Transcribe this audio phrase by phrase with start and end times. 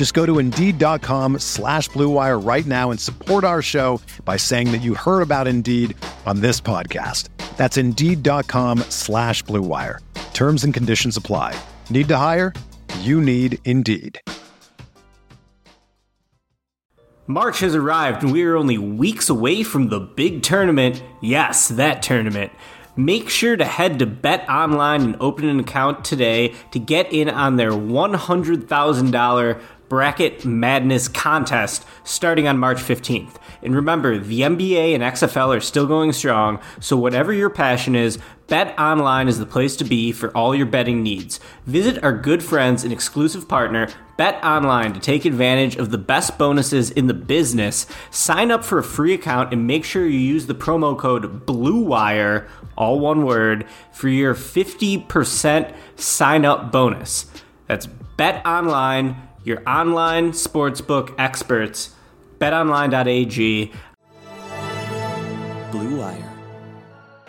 [0.00, 4.78] Just go to Indeed.com slash BlueWire right now and support our show by saying that
[4.78, 7.28] you heard about Indeed on this podcast.
[7.58, 9.98] That's Indeed.com slash BlueWire.
[10.32, 11.54] Terms and conditions apply.
[11.90, 12.54] Need to hire?
[13.00, 14.22] You need Indeed.
[17.26, 21.04] March has arrived and we are only weeks away from the big tournament.
[21.20, 22.52] Yes, that tournament.
[22.96, 27.28] Make sure to head to Bet Online and open an account today to get in
[27.28, 33.34] on their $100,000 Bracket Madness contest starting on March 15th.
[33.60, 38.16] And remember, the NBA and XFL are still going strong, so whatever your passion is,
[38.46, 41.40] Bet Online is the place to be for all your betting needs.
[41.66, 46.38] Visit our good friends and exclusive partner, Bet Online, to take advantage of the best
[46.38, 47.86] bonuses in the business.
[48.12, 52.48] Sign up for a free account and make sure you use the promo code BLUEWIRE,
[52.76, 57.26] all one word, for your 50% sign up bonus.
[57.66, 61.94] That's Bet Online, your online sportsbook experts
[62.38, 63.72] betonline.ag.
[65.70, 66.32] Blue Wire.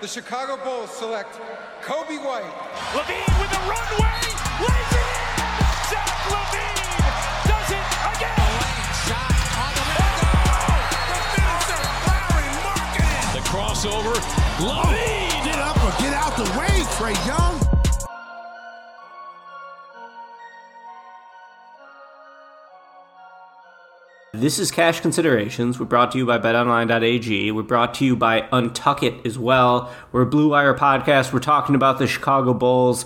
[0.01, 1.39] The Chicago Bulls select
[1.83, 2.43] Coby White.
[2.95, 4.21] LaVine with a runway,
[4.65, 5.27] lays it in.
[5.91, 6.89] Zach LaVine
[7.45, 7.85] does it
[8.15, 8.49] again.
[9.05, 10.33] shot on the window.
[11.11, 13.29] The finisher, Lauri Markkanen.
[13.35, 14.15] The crossover,
[14.59, 15.45] LaVine.
[15.45, 17.80] Get up or get out the way, Trae Young.
[24.33, 25.77] This is Cash Considerations.
[25.77, 27.51] We're brought to you by betonline.ag.
[27.51, 29.93] We're brought to you by Untuck It as well.
[30.13, 31.33] We're a Blue Wire podcast.
[31.33, 33.05] We're talking about the Chicago Bulls.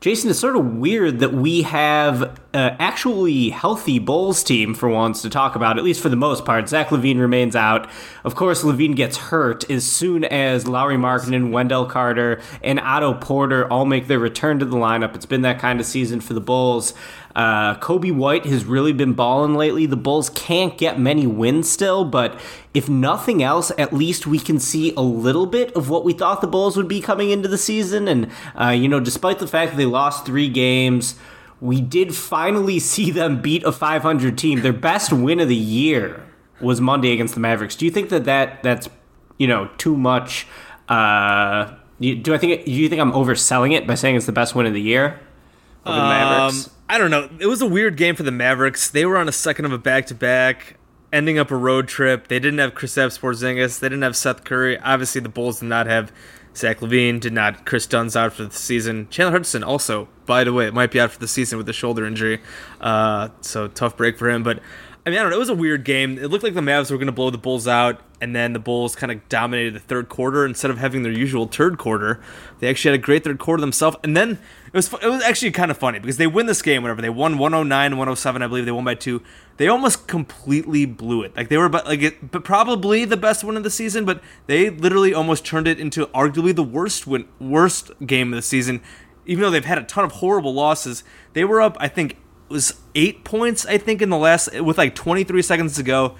[0.00, 5.22] Jason, it's sort of weird that we have an actually healthy Bulls team for once
[5.22, 6.68] to talk about, at least for the most part.
[6.68, 7.88] Zach LaVine remains out.
[8.24, 13.70] Of course, LaVine gets hurt as soon as Lauri Markkanen, Wendell Carter, and Otto Porter
[13.70, 15.14] all make their return to the lineup.
[15.14, 16.94] It's been that kind of season for the Bulls.
[17.34, 19.86] Uh, Coby White has really been balling lately.
[19.86, 22.38] The Bulls can't get many wins still, but
[22.74, 26.40] if nothing else, at least we can see a little bit of what we thought
[26.40, 28.08] the Bulls would be coming into the season.
[28.08, 31.14] And, uh, you know, despite the fact that they lost three games,
[31.60, 34.60] we did finally see them beat a 500 team.
[34.60, 36.26] Their best win of the year
[36.60, 37.76] was Monday against the Mavericks.
[37.76, 38.88] Do you think that, that that's,
[39.38, 40.46] you know, too much?
[40.88, 42.64] Uh, do I think?
[42.64, 45.20] Do you think I'm overselling it by saying it's the best win of the year
[45.86, 46.70] over the Mavericks?
[46.92, 47.30] I don't know.
[47.38, 48.90] It was a weird game for the Mavericks.
[48.90, 50.76] They were on a second of a back to back,
[51.10, 52.28] ending up a road trip.
[52.28, 53.80] They didn't have Kristaps Porzingis.
[53.80, 54.78] They didn't have Seth Curry.
[54.78, 56.12] Obviously, the Bulls did not have
[56.54, 57.18] Zach LaVine.
[57.18, 57.64] Did not.
[57.64, 59.08] Kris Dunn's out for the season.
[59.08, 62.04] Chandler Hutchison also, by the way, might be out for the season with a shoulder
[62.04, 62.42] injury.
[62.78, 64.42] Uh, so tough break for him.
[64.42, 64.60] But
[65.06, 65.36] I mean, I don't know.
[65.36, 66.18] It was a weird game.
[66.18, 68.58] It looked like the Mavs were going to blow the Bulls out, and then the
[68.58, 72.20] Bulls kind of dominated the third quarter instead of having their usual third quarter.
[72.60, 74.38] They actually had a great third quarter themselves, and then
[74.72, 76.82] it was it was actually kind of funny because they win this game.
[76.82, 79.22] Whatever they won 109, 107, I believe they won by two.
[79.58, 81.36] They almost completely blew it.
[81.36, 84.06] Like they were, but like it, but probably the best win of the season.
[84.06, 88.42] But they literally almost turned it into arguably the worst win, worst game of the
[88.42, 88.80] season.
[89.26, 91.04] Even though they've had a ton of horrible losses,
[91.34, 91.76] they were up.
[91.78, 92.16] I think
[92.48, 96.16] was eight points, I think, in the last with like 23 seconds to go.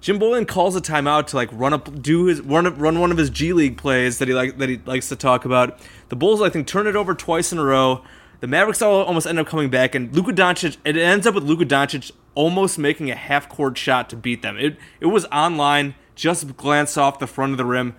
[0.00, 3.18] Jim Boylen calls a timeout to like run up, do his run run one of
[3.18, 5.78] his G League plays that he like that he likes to talk about.
[6.08, 8.02] The Bulls, I think, turn it over twice in a row.
[8.40, 10.78] The Mavericks all almost end up coming back, and Luka Doncic.
[10.84, 14.56] It ends up with Luka Doncic almost making a half court shot to beat them.
[14.56, 17.94] It it was online, just glanced off the front of the rim.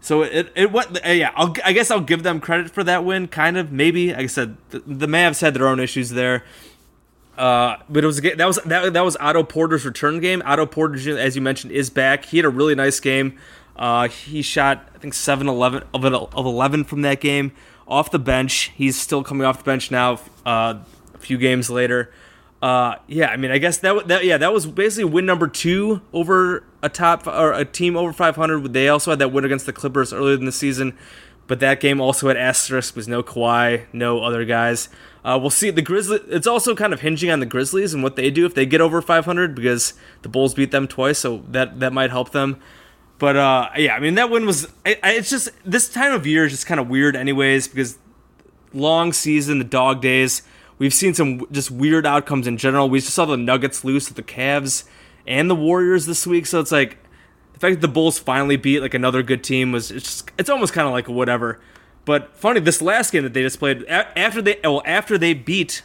[0.00, 1.32] So it it went uh, yeah.
[1.36, 4.08] I'll, I guess I'll give them credit for that win, kind of maybe.
[4.08, 6.44] Like I said, the, the Mavs had their own issues there.
[7.36, 10.42] Uh, but it was that was that, that was Otto Porter's return game.
[10.44, 12.26] Otto Porter, as you mentioned, is back.
[12.26, 13.38] He had a really nice game.
[13.74, 17.52] Uh, he shot I think 7 11 of, of 11 from that game
[17.88, 18.70] off the bench.
[18.74, 20.20] He's still coming off the bench now.
[20.44, 20.80] Uh,
[21.14, 22.12] a few games later.
[22.60, 26.00] Uh, yeah, I mean, I guess that that yeah that was basically win number two
[26.12, 28.72] over a top or a team over 500.
[28.72, 30.96] They also had that win against the Clippers earlier in the season.
[31.46, 34.88] but that game also had asterisk was no Kawhi, no other guys.
[35.24, 36.20] Uh, we'll see the Grizzlies.
[36.28, 38.80] It's also kind of hinging on the Grizzlies and what they do if they get
[38.80, 42.60] over 500 because the Bulls beat them twice, so that that might help them.
[43.18, 44.66] But uh, yeah, I mean that win was.
[44.84, 47.98] It's just this time of year is just kind of weird, anyways, because
[48.72, 50.42] long season, the dog days.
[50.78, 52.90] We've seen some just weird outcomes in general.
[52.90, 54.84] We just saw the Nuggets lose to the Cavs
[55.24, 56.98] and the Warriors this week, so it's like
[57.52, 60.50] the fact that the Bulls finally beat like another good team was it's just it's
[60.50, 61.60] almost kind of like whatever.
[62.04, 65.82] But funny, this last game that they just played after they well after they beat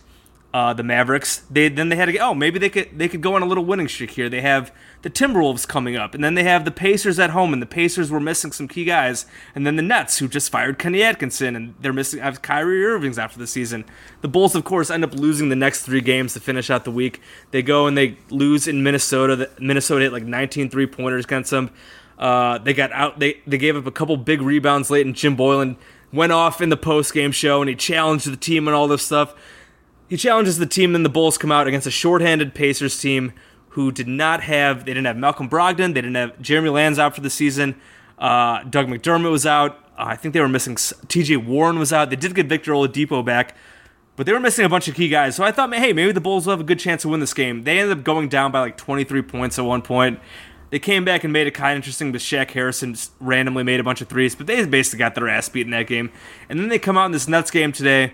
[0.54, 3.22] uh, the Mavericks, they then they had to get oh maybe they could they could
[3.22, 4.28] go on a little winning streak here.
[4.28, 4.74] They have
[5.04, 8.10] the Timberwolves coming up, and then they have the Pacers at home, and the Pacers
[8.10, 11.76] were missing some key guys, and then the Nets who just fired Kenny Atkinson, and
[11.82, 13.86] they're missing have Kyrie Irving's after the season.
[14.22, 16.92] The Bulls, of course, end up losing the next three games to finish out the
[16.92, 17.22] week.
[17.52, 19.52] They go and they lose in Minnesota.
[19.60, 21.70] Minnesota hit like 19 three pointers against them.
[22.18, 23.20] Uh, they got out.
[23.20, 25.76] They they gave up a couple big rebounds late, and Jim Boylen
[26.12, 29.06] went off in the post game show and he challenged the team and all this
[29.06, 29.34] stuff.
[30.10, 33.34] He challenges the team, then the Bulls come out against a shorthanded Pacers team
[33.70, 37.14] who did not have they didn't have Malcolm Brogdon, they didn't have Jeremy Lamb's out
[37.14, 37.76] for the season.
[38.18, 39.78] Uh, Doug McDermott was out.
[39.98, 40.76] Uh, I think they were missing
[41.08, 41.38] T.J.
[41.38, 42.10] Warren was out.
[42.10, 43.56] They did get Victor Oladipo back,
[44.16, 45.36] but they were missing a bunch of key guys.
[45.36, 47.34] So I thought, hey, maybe the Bulls will have a good chance to win this
[47.34, 47.64] game.
[47.64, 50.20] They ended up going down by like 23 points at one point.
[50.70, 53.80] They came back and made it kind of interesting, but Shaq Harrison just randomly made
[53.80, 56.12] a bunch of threes, but they basically got their ass beat in that game.
[56.50, 58.14] And then they come out in this Nets game today.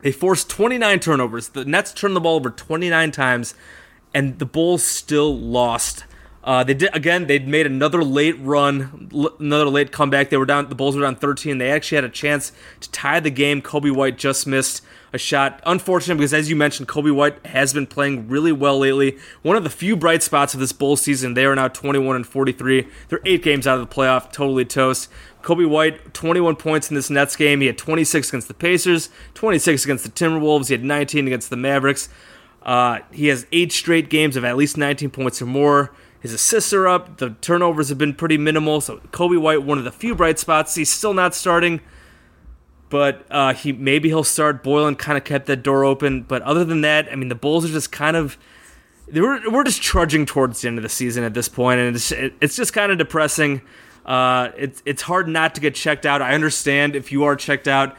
[0.00, 1.48] They forced 29 turnovers.
[1.50, 3.54] The Nets turned the ball over 29 times,
[4.12, 6.04] and the Bulls still lost.
[6.44, 7.26] Uh, they did again.
[7.28, 10.28] They made another late run, l- another late comeback.
[10.28, 10.68] They were down.
[10.68, 11.58] The Bulls were down 13.
[11.58, 13.62] They actually had a chance to tie the game.
[13.62, 14.82] Coby White just missed
[15.12, 15.60] a shot.
[15.66, 19.18] Unfortunate because, as you mentioned, Coby White has been playing really well lately.
[19.42, 21.34] One of the few bright spots of this Bulls season.
[21.34, 22.88] They are now 21 and 43.
[23.08, 25.10] They're eight games out of the playoff, totally toast.
[25.42, 27.60] Coby White, 21 points in this Nets game.
[27.60, 30.68] He had 26 against the Pacers, 26 against the Timberwolves.
[30.68, 32.08] He had 19 against the Mavericks.
[32.62, 35.92] Uh, he has eight straight games of at least 19 points or more.
[36.20, 37.18] His assists are up.
[37.18, 38.80] The turnovers have been pretty minimal.
[38.80, 40.76] So Coby White, one of the few bright spots.
[40.76, 41.80] He's still not starting,
[42.92, 44.62] but uh, he maybe he'll start.
[44.62, 46.24] Boylen kind of kept that door open.
[46.24, 48.36] But other than that, I mean, the Bulls are just kind of
[49.10, 52.12] we're, we're just trudging towards the end of the season at this point, and it's
[52.12, 53.62] it's just kind of depressing.
[54.04, 56.20] Uh, it's it's hard not to get checked out.
[56.20, 57.96] I understand if you are checked out.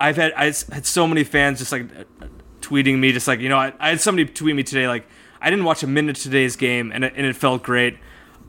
[0.00, 1.88] I've had I had so many fans just like
[2.62, 5.06] tweeting me, just like you know, I, I had somebody tweet me today like
[5.38, 7.98] I didn't watch a minute of today's game, and it, and it felt great.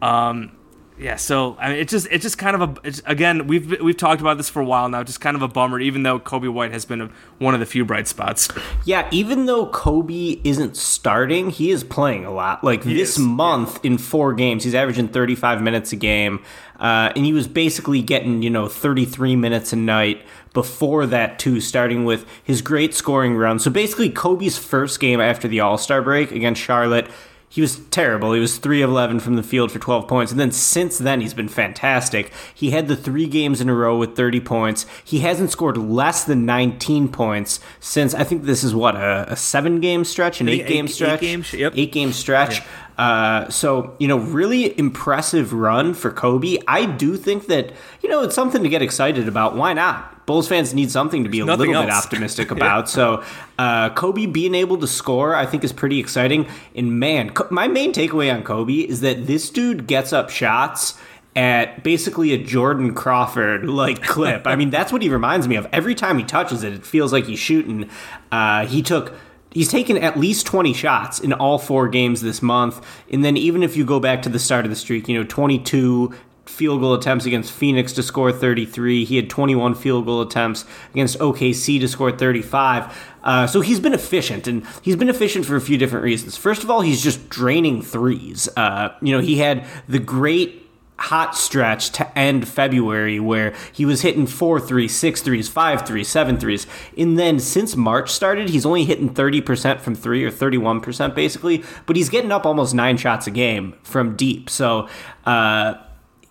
[0.01, 0.53] Um,
[0.97, 4.21] yeah, so I mean, it's just it's just kind of a again we've we've talked
[4.21, 5.03] about this for a while now.
[5.03, 7.09] Just kind of a bummer, even though Coby White has been a,
[7.39, 8.49] one of the few bright spots.
[8.85, 12.63] Yeah, even though Coby isn't starting, he is playing a lot.
[12.63, 16.43] Like this is, month in four games, he's averaging 35 minutes a game.
[16.81, 21.61] Uh, and he was basically getting, you know, 33 minutes a night before that, too,
[21.61, 23.59] starting with his great scoring run.
[23.59, 27.07] So basically, Coby's first game after the All Star break against Charlotte,
[27.51, 28.31] he was terrible.
[28.31, 30.31] He was 3 of 11 from the field for 12 points.
[30.31, 32.31] And then since then, he's been fantastic.
[32.55, 34.85] He had the three games in a row with 30 points.
[35.03, 39.35] He hasn't scored less than 19 points since I think this is what, a, a
[39.35, 41.53] seven game stretch, an think eight game eight- eight stretch?
[41.53, 41.73] yep.
[41.75, 42.61] Eight game stretch.
[42.97, 46.61] Uh, so, you know, really impressive run for Coby.
[46.67, 49.55] I do think that, you know, it's something to get excited about.
[49.57, 50.20] Why not?
[50.31, 52.89] Bulls fans need something to be a nothing little bit optimistic about.
[52.89, 53.21] So,
[53.59, 56.47] uh, Coby being able to score, I think, is pretty exciting.
[56.73, 60.97] And man, my main takeaway on Coby is that this dude gets up shots
[61.35, 64.47] at basically a Jordan Crawford like clip.
[64.47, 65.67] I mean, that's what he reminds me of.
[65.73, 67.89] Every time he touches it, it feels like he's shooting.
[68.31, 69.13] Uh, he took.
[69.53, 72.79] He's taken at least 20 shots in all four games this month.
[73.11, 75.25] And then, even if you go back to the start of the streak, you know,
[75.25, 79.05] 22 field goal attempts against Phoenix to score 33.
[79.05, 82.97] He had 21 field goal attempts against OKC to score 35.
[83.23, 86.35] Uh, so he's been efficient, and he's been efficient for a few different reasons.
[86.35, 88.49] First of all, he's just draining threes.
[88.57, 90.61] Uh, you know, he had the great
[91.01, 96.07] hot stretch to end February where he was hitting four threes, six threes, five threes,
[96.07, 96.67] seven threes.
[96.95, 101.95] And then since March started, he's only hitting 30% from three or 31% basically, but
[101.95, 104.47] he's getting up almost nine shots a game from deep.
[104.47, 104.87] So,
[105.25, 105.73] uh,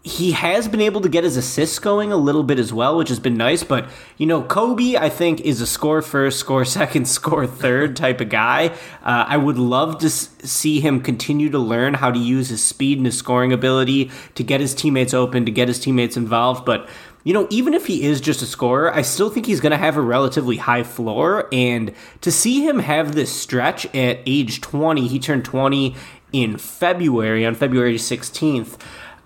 [0.02, 3.10] he has been able to get his assists going a little bit as well, which
[3.10, 3.62] has been nice.
[3.62, 8.20] But, you know, Coby, I think, is a score first, score second, score third type
[8.22, 8.68] of guy.
[9.02, 12.64] Uh, I would love to s- see him continue to learn how to use his
[12.64, 16.64] speed and his scoring ability to get his teammates open, to get his teammates involved.
[16.64, 16.88] But,
[17.22, 19.76] you know, even if he is just a scorer, I still think he's going to
[19.76, 21.46] have a relatively high floor.
[21.52, 21.92] And
[22.22, 25.94] to see him have this stretch at age 20, he turned 20
[26.32, 28.80] in February, on February 16th.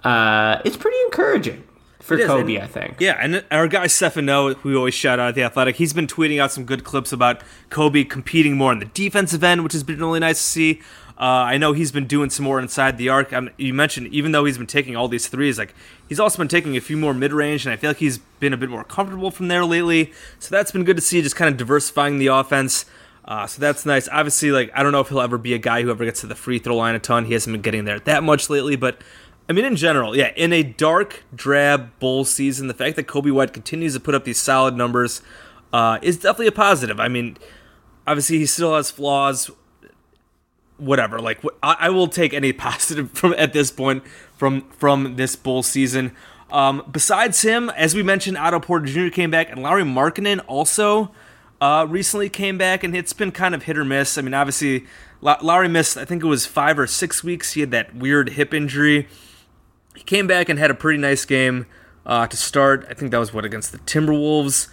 [0.05, 1.65] Uh, it's pretty encouraging.
[2.01, 2.97] for It Coby, and- I think.
[3.01, 6.07] Yeah, and our guy Stefano, who we always shout out at the Athletic, he's been
[6.07, 9.83] tweeting out some good clips about Coby competing more on the defensive end, which has
[9.83, 10.81] been really nice to see.
[11.19, 13.33] Uh, I know he's been doing some more inside the arc.
[13.33, 15.73] Um, you mentioned even though he's been taking all these threes, like
[16.09, 18.53] he's also been taking a few more mid range, and I feel like he's been
[18.53, 20.13] a bit more comfortable from there lately.
[20.41, 22.85] So that's been good to see, just kind of diversifying the offense.
[23.27, 24.07] Uh, so that's nice.
[24.13, 26.27] Obviously, like I don't know if he'll ever be a guy who ever gets to
[26.27, 27.25] the free throw line a ton.
[27.27, 29.01] He hasn't been getting there that much lately, but
[29.49, 33.31] I mean, in general, yeah, in a dark, drab bowl season, the fact that Coby
[33.31, 35.21] White continues to put up these solid numbers
[35.73, 36.99] uh, is definitely a positive.
[36.99, 37.37] I mean,
[38.07, 39.51] obviously, he still has flaws.
[40.77, 44.03] Whatever, like I, will take any positive from at this point
[44.35, 46.13] from from this bowl season.
[46.51, 49.09] Um, besides him, as we mentioned, Otto Porter Jr.
[49.09, 51.13] came back, and Lauri Markkanen also
[51.61, 54.19] uh, recently came back, and it's been kind of hit or miss.
[54.19, 54.87] I mean, obviously,
[55.21, 57.53] Low- Lauri missed, I think it was five or six weeks.
[57.53, 59.09] He had that weird hip injury
[59.95, 61.67] he came back and had a pretty nice game
[62.07, 62.87] uh, to start.
[62.91, 64.69] I think that was what against the Timberwolves,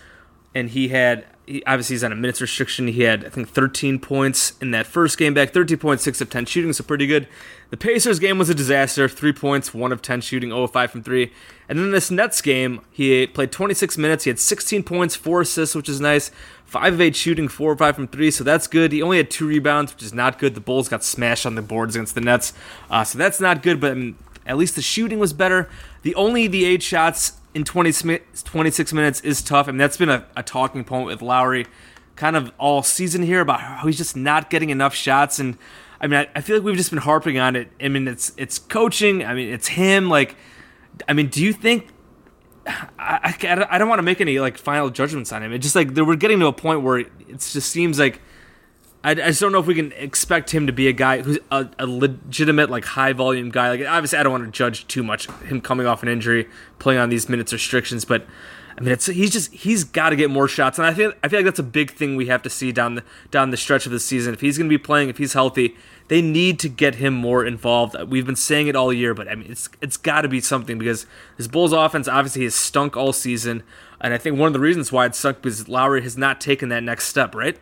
[0.54, 2.88] and he had he, obviously he's on a minutes restriction.
[2.88, 6.74] He had I think 13 points in that first game back, 13.6 of 10 shooting,
[6.74, 7.28] so pretty good.
[7.70, 10.92] The Pacers game was a disaster, three points, one of 10 shooting, 0 of 5
[10.92, 11.32] from three.
[11.70, 14.25] And then this Nets game, he played 26 minutes.
[14.25, 16.32] He had 16 points, four assists, which is nice.
[16.66, 18.94] Five of eight shooting, four or five from three, so that's good.
[18.94, 20.56] He only had two rebounds, which is not good.
[20.56, 22.54] The Bulls got smashed on the boards against the Nets,
[22.90, 23.82] uh, so that's not good.
[23.82, 24.16] But I mean,
[24.51, 25.70] at least the shooting was better.
[26.01, 29.70] The only the eight shots in 20, smi- 26 minutes is tough.
[29.70, 31.67] I mean, that's been a, a talking point with Lauri
[32.17, 35.39] kind of all season here about how he's just not getting enough shots.
[35.39, 35.58] And
[36.01, 37.72] I mean, I, I feel like we've just been harping on it.
[37.79, 39.24] I mean, it's it's coaching.
[39.24, 40.10] I mean, it's him.
[40.10, 40.36] Like,
[41.08, 41.88] I mean, do you think?
[42.67, 45.53] I, I, I don't want to make any like final judgments on him.
[45.53, 48.22] It just like we're getting to a point where it just seems like
[49.03, 51.39] I, I just don't know if we can expect him to be a guy who's
[51.51, 53.70] a, a legitimate like high volume guy.
[53.70, 56.48] Like obviously, I don't want to judge too much him coming off an injury,
[56.79, 58.25] playing on these minutes restrictions, but
[58.77, 61.27] I mean, it's he's just he's got to get more shots, and I feel I
[61.27, 63.86] feel like that's a big thing we have to see down the down the stretch
[63.86, 64.34] of the season.
[64.34, 65.75] If he's going to be playing, if he's healthy,
[66.08, 67.96] they need to get him more involved.
[68.08, 70.79] We've been saying it all year, but I mean, it's it's got to be something
[70.79, 71.05] because
[71.38, 73.63] this Bulls offense obviously has stunk all season,
[74.00, 76.70] and I think one of the reasons why it stunk is Lauri has not taken
[76.70, 77.60] that next step, right?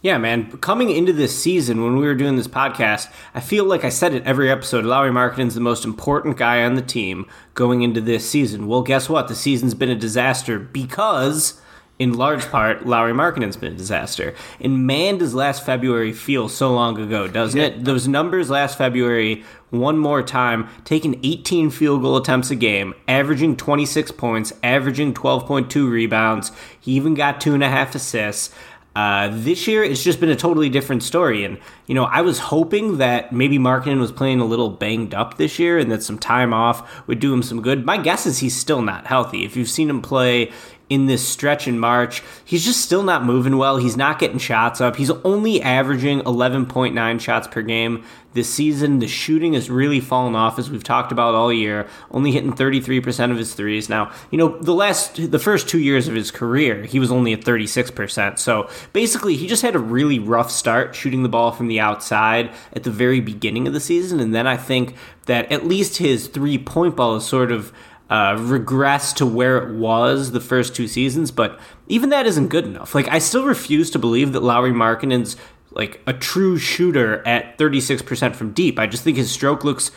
[0.00, 0.52] Yeah, man.
[0.58, 4.14] Coming into this season, when we were doing this podcast, I feel like I said
[4.14, 4.84] it every episode.
[4.84, 8.68] Lauri Markkanen's the most important guy on the team going into this season.
[8.68, 9.26] Well, guess what?
[9.26, 11.60] The season's been a disaster because,
[11.98, 14.36] in large part, Lauri Markkanen's been a disaster.
[14.60, 17.84] And man, does last February feel so long ago, doesn't it?
[17.84, 23.56] Those numbers last February, one more time, taking 18 field goal attempts a game, averaging
[23.56, 26.52] 26 points, averaging 12.2 rebounds.
[26.80, 28.54] He even got two and a half assists.
[28.98, 31.44] Uh, this year, it's just been a totally different story.
[31.44, 35.36] And, you know, I was hoping that maybe Markkanen was playing a little banged up
[35.36, 37.86] this year and that some time off would do him some good.
[37.86, 39.44] My guess is he's still not healthy.
[39.44, 40.50] If you've seen him play
[40.88, 43.76] in this stretch in March, he's just still not moving well.
[43.76, 44.96] He's not getting shots up.
[44.96, 48.98] He's only averaging 11.9 shots per game this season.
[48.98, 53.30] The shooting has really fallen off, as we've talked about all year, only hitting 33%
[53.30, 53.88] of his threes.
[53.88, 57.32] Now, you know, the last, the first two years of his career, he was only
[57.32, 58.38] at 36%.
[58.38, 62.50] So basically, he just had a really rough start shooting the ball from the outside
[62.72, 64.20] at the very beginning of the season.
[64.20, 64.94] And then I think
[65.26, 67.72] that at least his three point ball is sort of
[68.10, 72.64] uh, regress to where it was the first two seasons, but even that isn't good
[72.64, 72.94] enough.
[72.94, 75.36] Like, I still refuse to believe that Lauri Markkanen's
[75.72, 78.78] like a true shooter at 36% from deep.
[78.78, 79.90] I just think his stroke looks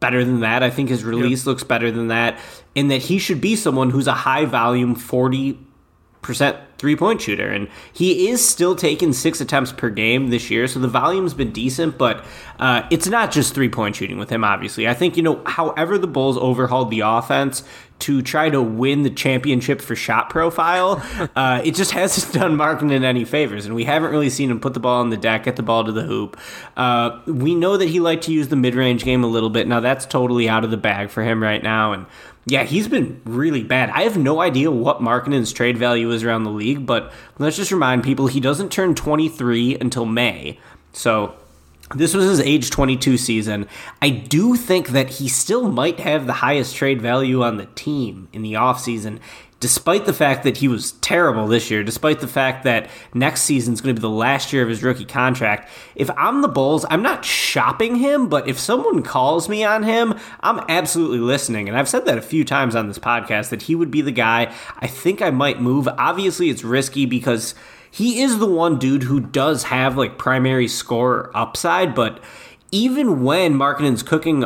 [0.00, 0.62] better than that.
[0.62, 2.38] I think his release looks better than that,
[2.74, 5.58] and that he should be someone who's a high volume 40
[6.22, 10.66] percent three point shooter, and he is still taking six attempts per game this year.
[10.66, 12.24] So the volume's been decent, but
[12.58, 14.44] uh, it's not just three point shooting with him.
[14.44, 17.62] Obviously, I think you know, however the Bulls overhauled the offense
[18.00, 21.02] to try to win the championship for shot profile,
[21.36, 24.74] uh, it just hasn't done Markkanen any favors, and we haven't really seen him put
[24.74, 26.38] the ball on the deck, get the ball to the hoop.
[26.76, 29.66] Uh, we know that he liked to use the mid range game a little bit.
[29.66, 32.06] Now that's totally out of the bag for him right now, and
[32.50, 33.90] yeah, he's been really bad.
[33.90, 37.72] I have no idea what Markkanen's trade value is around the league, but let's just
[37.72, 40.58] remind people he doesn't turn 23 until May.
[40.92, 41.34] So
[41.94, 43.66] this was his age 22 season.
[44.02, 48.28] I do think that he still might have the highest trade value on the team
[48.32, 49.20] in the offseason,
[49.60, 53.74] despite the fact that he was terrible this year, despite the fact that next season
[53.74, 55.68] is going to be the last year of his rookie contract.
[55.96, 60.14] If I'm the Bulls, I'm not shopping him, but if someone calls me on him,
[60.40, 61.68] I'm absolutely listening.
[61.68, 64.12] And I've said that a few times on this podcast that he would be the
[64.12, 65.88] guy I think I might move.
[65.88, 67.54] Obviously, it's risky because
[67.90, 72.22] he is the one dude who does have like primary score upside, but
[72.70, 74.44] even when Markkanen's cooking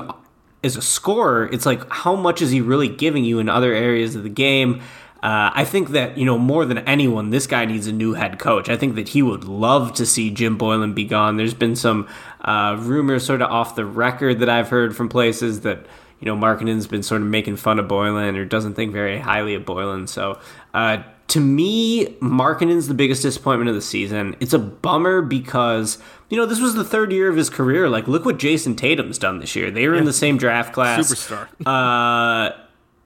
[0.65, 4.15] as a scorer, it's like how much is he really giving you in other areas
[4.15, 4.81] of the game?
[5.23, 8.41] Uh, I think that you know more than anyone, this guy needs a new head
[8.41, 8.69] coach.
[8.69, 11.37] I think that he would love to see Jim Boylen be gone.
[11.37, 12.09] There's been some
[12.41, 15.87] uh, rumors, sort of off the record, that I've heard from places that
[16.19, 19.55] you know Markkanen's been sort of making fun of Boylen or doesn't think very highly
[19.55, 20.09] of Boylen.
[20.09, 20.41] So
[20.75, 24.35] uh, to me, Markkanen's the biggest disappointment of the season.
[24.41, 25.99] It's a bummer because
[26.31, 27.89] you know this was the third year of his career.
[27.89, 29.71] Like, look what Jayson Tatum's done this year.
[29.71, 31.13] They were in the same draft class.
[31.13, 31.49] Superstar.
[31.67, 32.59] Uh,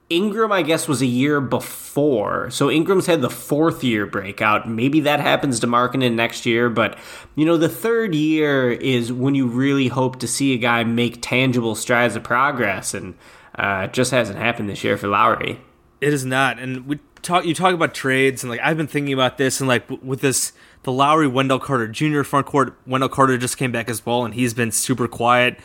[0.08, 2.48] Ingram, I guess, was a year before.
[2.50, 4.68] So Ingram's had the fourth year breakout.
[4.68, 6.96] Maybe that happens to Markkanen next year, but
[7.34, 11.18] you know, the third year is when you really hope to see a guy make
[11.22, 13.14] tangible strides of progress, and
[13.56, 15.60] uh, it just hasn't happened this year for Lauri.
[16.00, 16.60] It is not.
[16.60, 19.66] And we talk you talk about trades and like I've been thinking about this and
[19.66, 20.52] like with this
[20.84, 22.22] the Lauri Wendell Carter Jr.
[22.22, 22.78] front court.
[22.86, 25.58] Wendell Carter just came back as well and he's been super quiet.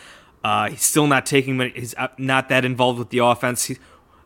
[0.44, 1.60] Uh, he's still not taking.
[1.60, 3.72] He's uh, not that involved with the offense.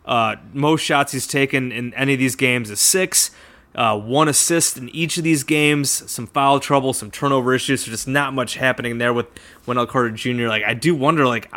[0.06, 3.32] Uh, most shots he's taken in any of these games is six.
[3.74, 6.10] Uh, one assist in each of these games.
[6.10, 7.84] Some foul trouble, some turnover issues.
[7.84, 9.28] So just not much happening there with
[9.66, 10.48] Wendell Carter Jr.
[10.48, 11.52] Like I do wonder, like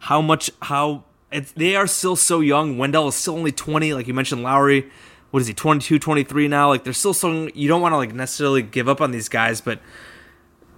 [0.00, 2.76] how, much how they are still so young.
[2.76, 3.94] Wendell is still only 20.
[3.94, 4.90] Like you mentioned, Lauri,
[5.30, 6.68] what is he, 22, 23 now?
[6.68, 9.60] Like they're still so you don't want to like necessarily give up on these guys,
[9.60, 9.80] but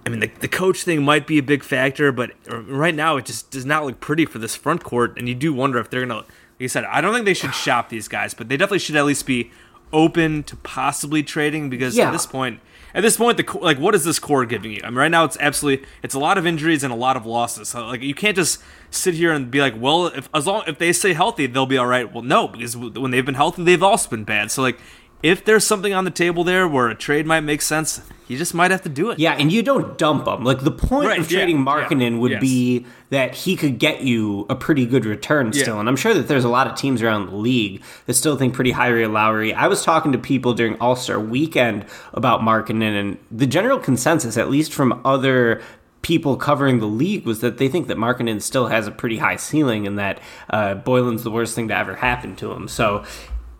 [0.05, 3.25] I mean the, the coach thing might be a big factor, but right now it
[3.25, 6.05] just does not look pretty for this front court, and you do wonder if they're
[6.05, 6.23] gonna.
[6.59, 9.05] Like said, I don't think they should shop these guys, but they definitely should at
[9.05, 9.51] least be
[9.91, 12.07] open to possibly trading because Yeah.
[12.07, 12.59] at this point,
[12.93, 14.81] at this point, the co- like what is this core giving you?
[14.83, 17.25] I mean, right now it's absolutely it's a lot of injuries and a lot of
[17.25, 17.69] losses.
[17.69, 18.61] So like you can't just
[18.91, 21.77] sit here and be like, well, if as long if they stay healthy, they'll be
[21.77, 22.11] all right.
[22.11, 24.51] Well, no, because when they've been healthy, they've also been bad.
[24.51, 24.79] So like.
[25.21, 28.53] If there's something on the table there where a trade might make sense, you just
[28.53, 29.19] might have to do it.
[29.19, 30.45] Yeah, and you don't dump him.
[30.45, 32.41] Like the point Right, of trading yeah, Markkanen would yes.
[32.41, 35.75] be that he could get you a pretty good return still.
[35.75, 35.79] Yeah.
[35.81, 38.53] And I'm sure that there's a lot of teams around the league that still think
[38.53, 39.53] pretty highly of Lauri.
[39.53, 44.37] I was talking to people during All Star Weekend about Markkanen, and the general consensus,
[44.37, 45.61] at least from other
[46.01, 49.35] people covering the league was that they think that Markkanen still has a pretty high
[49.35, 52.69] ceiling and that uh, Boylen's the worst thing to ever happen to him.
[52.69, 53.03] So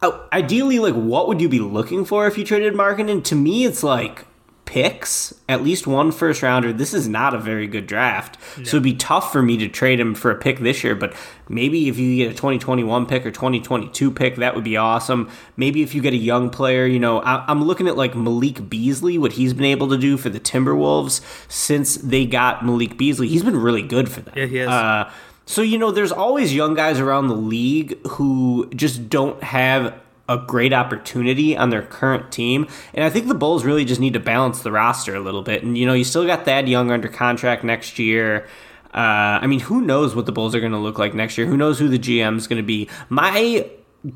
[0.02, 3.24] ideally, like, what would you be looking for if you traded Markkanen?
[3.26, 4.26] To me, it's like
[4.70, 6.72] picks, at least one first rounder.
[6.72, 10.00] This is not a very good draft, so it'd be tough for me to trade
[10.00, 10.94] him for a pick this year.
[10.94, 11.16] But
[11.50, 15.28] maybe if you get a 2021 pick or 2022 pick, that would be awesome.
[15.58, 18.70] Maybe if you get a young player, you know, I, I'm looking at like Malik
[18.70, 23.28] Beasley, what he's been able to do for the Timberwolves since they got Malik Beasley.
[23.28, 24.36] He's been really good for them.
[24.38, 24.70] Yeah, he has.
[24.70, 25.12] Uh,
[25.50, 30.38] so you know, there's always young guys around the league who just don't have a
[30.38, 34.20] great opportunity on their current team, and I think the Bulls really just need to
[34.20, 35.64] balance the roster a little bit.
[35.64, 38.46] And you know, you still got Thad Young under contract next year.
[38.94, 41.48] Uh, I mean, who knows what the Bulls are going to look like next year?
[41.48, 42.88] Who knows who the GM is going to be?
[43.10, 43.68] My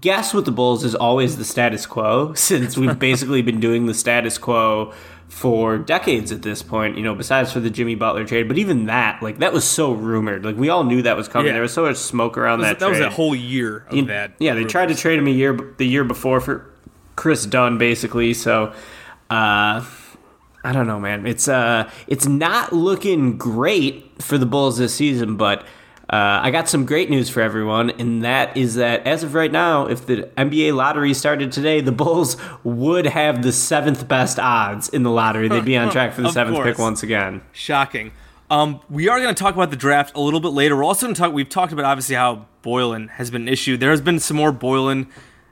[0.02, 3.96] guess with the Bulls is always the status quo, since we've basically been doing the
[3.96, 4.93] status quo
[5.34, 8.48] for decades at this point, you know, besides for the Jimmy Butler trade.
[8.48, 10.46] But even that, like, that was so rumored.
[10.46, 11.48] Like, we all knew that was coming.
[11.48, 11.54] Yeah.
[11.54, 14.06] There was so much smoke around that, that, that was a whole year of You-
[14.06, 14.34] that.
[14.39, 14.69] Yeah, they rumor.
[14.69, 16.72] tried to trade him a year the year before for
[17.15, 18.34] Kris Dunn, basically.
[18.34, 18.74] So,
[19.30, 19.84] uh,
[20.65, 21.26] I don't know, man.
[21.28, 25.65] It's uh, it's not looking great for the Bulls this season, but.
[26.13, 29.52] Uh, I got some great news for everyone, and that is that as of right
[29.52, 34.89] now, if the NBA lottery started today, the Bulls would have the seventh best odds
[34.89, 35.47] in the lottery.
[35.47, 37.41] They'd be on track for the seventh pick once again.
[37.52, 38.12] Shocking.
[38.52, 40.76] Um, we are going to talk about the draft a little bit later.
[40.76, 41.34] We're also going to talk.
[41.34, 43.76] We've talked about obviously how Boylen has been an issue.
[43.76, 45.08] There has been some more Boylen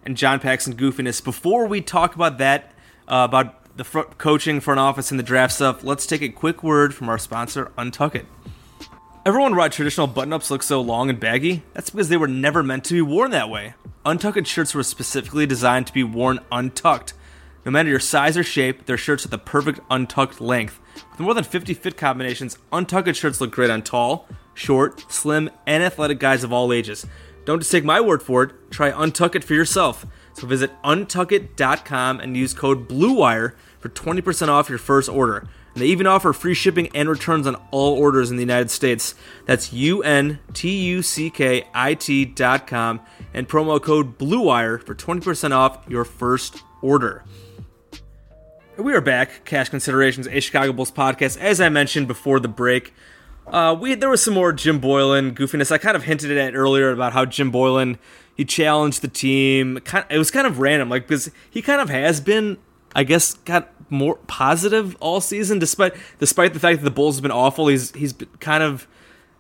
[0.06, 1.24] and John Paxson goofiness.
[1.24, 2.72] Before we talk about that,
[3.08, 6.62] uh, about the front coaching, front office, and the draft stuff, let's take a quick
[6.62, 8.28] word from our sponsor, Untuck It.
[9.24, 11.62] Everyone why traditional button-ups look so long and baggy?
[11.76, 13.76] That's because they were never meant to be worn that way.
[14.04, 17.14] Untucked shirts were specifically designed to be worn untucked.
[17.64, 20.80] No matter your size or shape, they're shirts with the perfect untucked length.
[21.12, 25.84] With more than 50 fit combinations, untucked shirts look great on tall, short, slim, and
[25.84, 27.06] athletic guys of all ages.
[27.46, 30.04] Don't just take my word for it, try Untuck It for yourself.
[30.34, 35.48] So visit untuckit.com and use code BLUEWIRE for 20% off your first order.
[35.74, 39.16] And they even offer free shipping and returns on all orders in the United States.
[39.46, 43.00] That's U N T U C K I T dot com
[43.34, 47.24] and promo code BLUEWIRE for 20% off your first order.
[48.78, 51.38] We are back, Cash Considerations, a Chicago Bulls podcast.
[51.38, 52.94] As I mentioned before the break,
[53.48, 55.72] uh, we there was some more Jim Boylen goofiness.
[55.72, 57.98] I kind of hinted at earlier about how Jim Boylen
[58.36, 59.80] he challenged the team.
[60.10, 62.58] It was kind of random, like because he kind of has been,
[62.96, 67.24] I guess, got more positive all season, despite despite the fact that the Bulls have
[67.24, 67.68] been awful.
[67.68, 68.88] He's he's kind of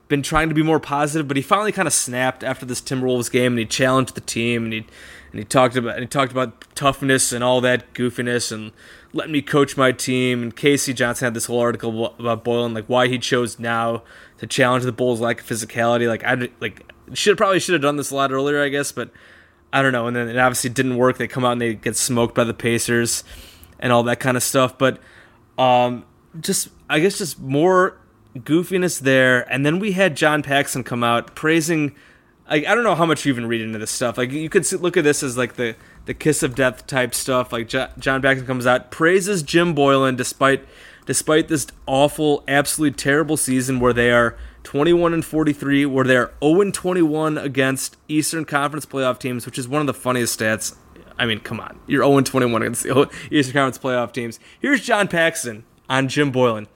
[0.07, 3.31] been trying to be more positive, but he finally kind of snapped after this Timberwolves
[3.31, 4.85] game and he challenged the team and he
[5.31, 8.73] and he talked about and he talked about toughness and all that goofiness and
[9.13, 10.43] letting me coach my team.
[10.43, 10.93] And K.C.
[10.93, 14.03] Johnson had this whole article about Boylen, like why he chose now
[14.39, 16.07] to challenge the Bulls' lack of physicality.
[16.07, 19.11] Like I like should probably should have done this a lot earlier, I guess, but
[19.73, 20.07] I don't know.
[20.07, 21.17] And then it obviously didn't work.
[21.17, 23.23] They come out and they get smoked by the Pacers
[23.79, 24.77] and all that kind of stuff.
[24.77, 24.99] But
[25.57, 26.05] um,
[26.39, 27.97] just I guess just more
[28.37, 29.51] goofiness there.
[29.51, 31.95] And then we had John Paxson come out praising.
[32.47, 34.17] I don't know how much you even read into this stuff.
[34.17, 37.15] Like you could see, look at this as like the the kiss of death type
[37.15, 37.53] stuff.
[37.53, 40.65] Like John Paxson comes out praises Jim Boylen despite
[41.05, 46.61] despite this awful, absolutely terrible season where they are 21 and 43, where they're 0
[46.61, 50.75] and 21 against Eastern Conference playoff teams, which is one of the funniest stats.
[51.17, 54.39] I mean, come on, you're 0 and 21 against the Eastern Conference playoff teams.
[54.59, 56.67] Here's John Paxson on Jim Boylen.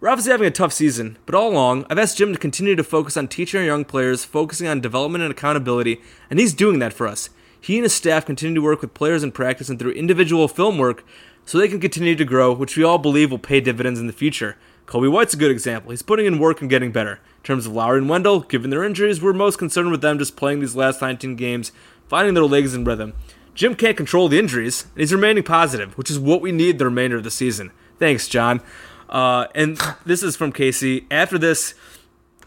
[0.00, 2.84] We're obviously having a tough season, but all along, I've asked Jim to continue to
[2.84, 6.92] focus on teaching our young players, focusing on development and accountability, and he's doing that
[6.92, 7.30] for us.
[7.58, 10.76] He and his staff continue to work with players in practice and through individual film
[10.76, 11.02] work
[11.46, 14.12] so they can continue to grow, which we all believe will pay dividends in the
[14.12, 14.58] future.
[14.86, 15.90] Coby White's a good example.
[15.90, 17.14] He's putting in work and getting better.
[17.14, 20.36] In terms of Lauri and Wendell, given their injuries, we're most concerned with them just
[20.36, 21.72] playing these last 19 games,
[22.08, 23.14] finding their legs in rhythm.
[23.54, 26.84] Jim can't control the injuries, and he's remaining positive, which is what we need the
[26.84, 27.70] remainder of the season.
[27.98, 28.60] Thanks, John.
[29.08, 31.06] Uh, and this is from Casey.
[31.10, 31.74] After this,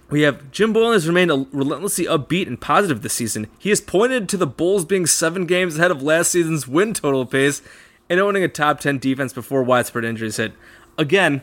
[0.10, 3.47] we have Jim Boylen has remained relentlessly upbeat and positive this season.
[3.58, 7.26] He has pointed to the Bulls being seven games ahead of last season's win total
[7.26, 7.62] pace
[8.10, 10.54] and owning a top 10 defense before widespread injuries hit.
[10.97, 11.41] Again,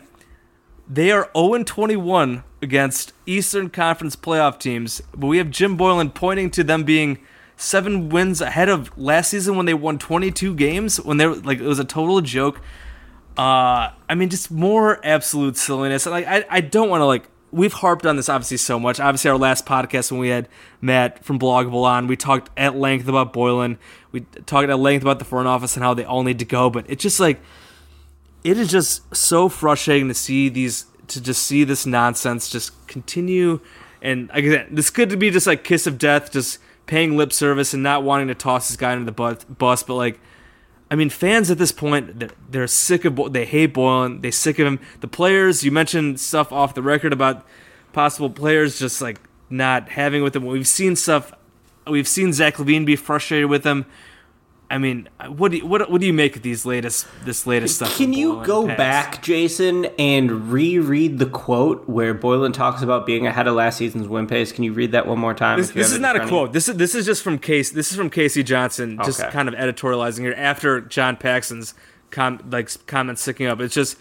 [0.87, 6.49] they are 0 21 against Eastern Conference playoff teams, but we have Jim Boylen pointing
[6.51, 7.19] to them being
[7.57, 11.59] seven wins ahead of last season when they won 22 games when they were like
[11.59, 12.59] it was a total joke.
[13.37, 16.05] Uh, I mean, just more absolute silliness.
[16.05, 18.99] Like I, I don't want to like we've harped on this obviously so much.
[18.99, 20.47] Obviously, our last podcast when we had
[20.81, 23.77] Matt from Blog a Bull on, we talked at length about Boylen.
[24.11, 26.69] We talked at length about the front office and how they all need to go.
[26.69, 27.39] But it's just like
[28.45, 33.59] it is just so frustrating to see these to just see this nonsense just continue.
[34.01, 37.81] And again, this could be just like kiss of death, just paying lip service and
[37.81, 39.83] not wanting to toss this guy under the bus.
[39.83, 40.19] But like
[40.89, 44.59] I mean, fans at this point, they're, they're sick of, they hate Boylen, they sick
[44.59, 44.79] of him.
[44.99, 47.45] The players, you mentioned stuff off the record about
[47.93, 50.45] possible players just like not having with him.
[50.45, 51.33] We've seen stuff,
[51.87, 53.87] we've seen Zach LaVine be frustrated with him.
[54.69, 57.75] I mean, what do you, what what do you make of these latest this latest
[57.75, 57.95] stuff?
[57.95, 63.47] Can you go back, Jason, and reread the quote where Boylen talks about being ahead
[63.47, 64.51] of last season's win pace?
[64.51, 65.59] Can you read that one more time?
[65.59, 66.51] This, this is not a quote.
[66.51, 67.69] This is this is just from Case.
[67.71, 68.41] This is from K.C.
[68.41, 69.29] Johnson, just okay.
[69.29, 71.75] kind of editorializing here after John Paxson's
[72.09, 73.59] com, like comments sticking up.
[73.61, 73.97] It's just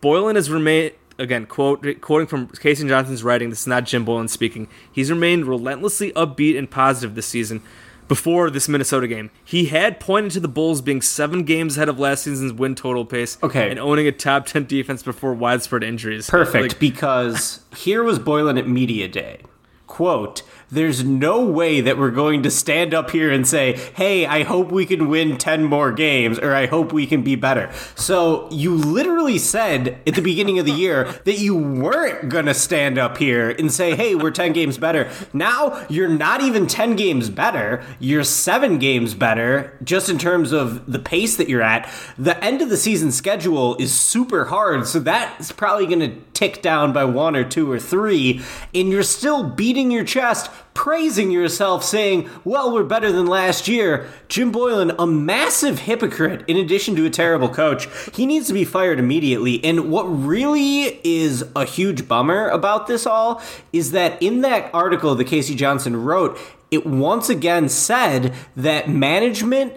[0.00, 2.88] Boylen has remained again quote quoting from K.C.
[2.88, 3.50] Johnson's writing.
[3.50, 4.66] This is not Jim Boylen speaking.
[4.90, 7.62] He's remained relentlessly upbeat and positive this season
[8.08, 9.30] before this Minnesota game.
[9.44, 13.04] He had pointed to the Bulls being seven games ahead of last season's win total
[13.04, 13.70] pace okay.
[13.70, 16.28] and owning a top 10 defense before widespread injuries.
[16.28, 19.40] Perfect, like, because here was Boylen at Media Day.
[19.86, 24.42] Quote, there's no way that we're going to stand up here and say, hey, I
[24.42, 27.70] hope we can win 10 more games or I hope we can be better.
[27.94, 32.54] So you literally said at the beginning of the year that you weren't going to
[32.54, 35.10] stand up here and say, hey, we're 10 games better.
[35.34, 37.84] Now you're not even 10 games better.
[37.98, 41.86] You're seven games better just in terms of the pace that you're at.
[42.16, 44.86] The end of the season schedule is super hard.
[44.86, 48.40] So that's probably going to tick down by one or two or three.
[48.74, 54.08] And you're still beating your chest praising yourself, saying, Well, we're better than last year.
[54.28, 57.86] Jim Boylen, a massive hypocrite in addition to a terrible coach.
[58.12, 59.62] He needs to be fired immediately.
[59.64, 63.40] And what really is a huge bummer about this all
[63.72, 65.54] is that in that article that K.C.
[65.54, 66.38] Johnson wrote,
[66.72, 69.74] it once again said that management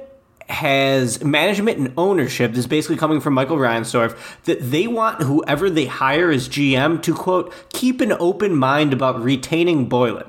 [0.48, 5.72] has management and ownership this is basically coming from michael reinsdorf that they want whoever
[5.72, 10.28] they hire as gm to quote keep an open mind about retaining Boylen.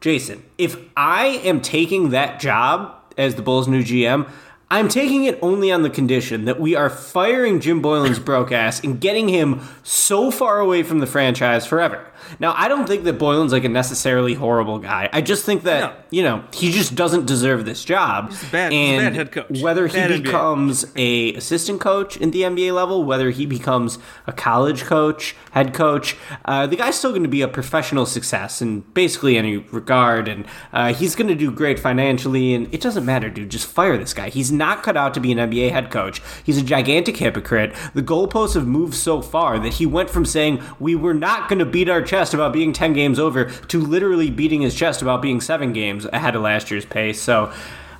[0.00, 4.30] Jason, if I am taking that job as the Bulls' new GM,
[4.70, 8.84] I'm taking it only on the condition that we are firing Jim Boylen's broke ass
[8.84, 12.04] and getting him so far away from the franchise forever.
[12.38, 15.08] Now, I don't think that Boylen's like a necessarily horrible guy.
[15.12, 16.02] I just think that, no.
[16.10, 18.30] you know, he just doesn't deserve this job.
[18.30, 19.62] He's a bad, and bad head coach.
[19.62, 21.32] Whether bad he becomes NBA.
[21.34, 26.16] a assistant coach in the NBA level, whether he becomes a college coach, head coach,
[26.44, 30.28] uh, the guy's still going to be a professional success in basically any regard.
[30.28, 32.54] And uh, he's going to do great financially.
[32.54, 33.50] And it doesn't matter, dude.
[33.50, 34.28] Just fire this guy.
[34.28, 36.20] He's not cut out to be an NBA head coach.
[36.44, 37.74] He's a gigantic hypocrite.
[37.94, 41.60] The goalposts have moved so far that he went from saying we were not going
[41.60, 45.22] to beat our chest about being 10 games over to literally beating his chest about
[45.22, 47.20] being seven games ahead of last year's pace.
[47.20, 47.52] So,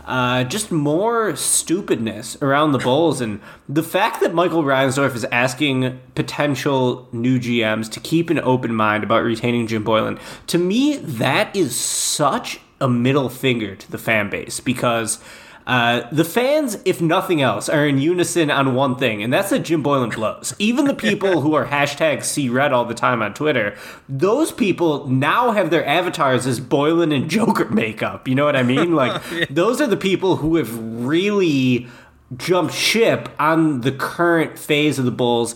[0.08, 3.20] uh, just more stupidness around the Bulls.
[3.20, 8.74] And the fact that Michael Reinsdorf is asking potential new GMs to keep an open
[8.74, 13.98] mind about retaining Jim Boylen, to me, that is such a middle finger to the
[13.98, 15.22] fan base because.
[15.68, 19.59] Uh, the fans, if nothing else, are in unison on one thing, and that's that
[19.59, 20.57] Jim Boylen blows.
[20.59, 23.76] Even the people who are hashtag see red all the time on Twitter,
[24.09, 28.26] those people now have their avatars as Boylen and Joker makeup.
[28.26, 28.94] You know what I mean?
[28.94, 31.87] Like, those are the people who have really
[32.35, 35.54] jumped ship on the current phase of the Bulls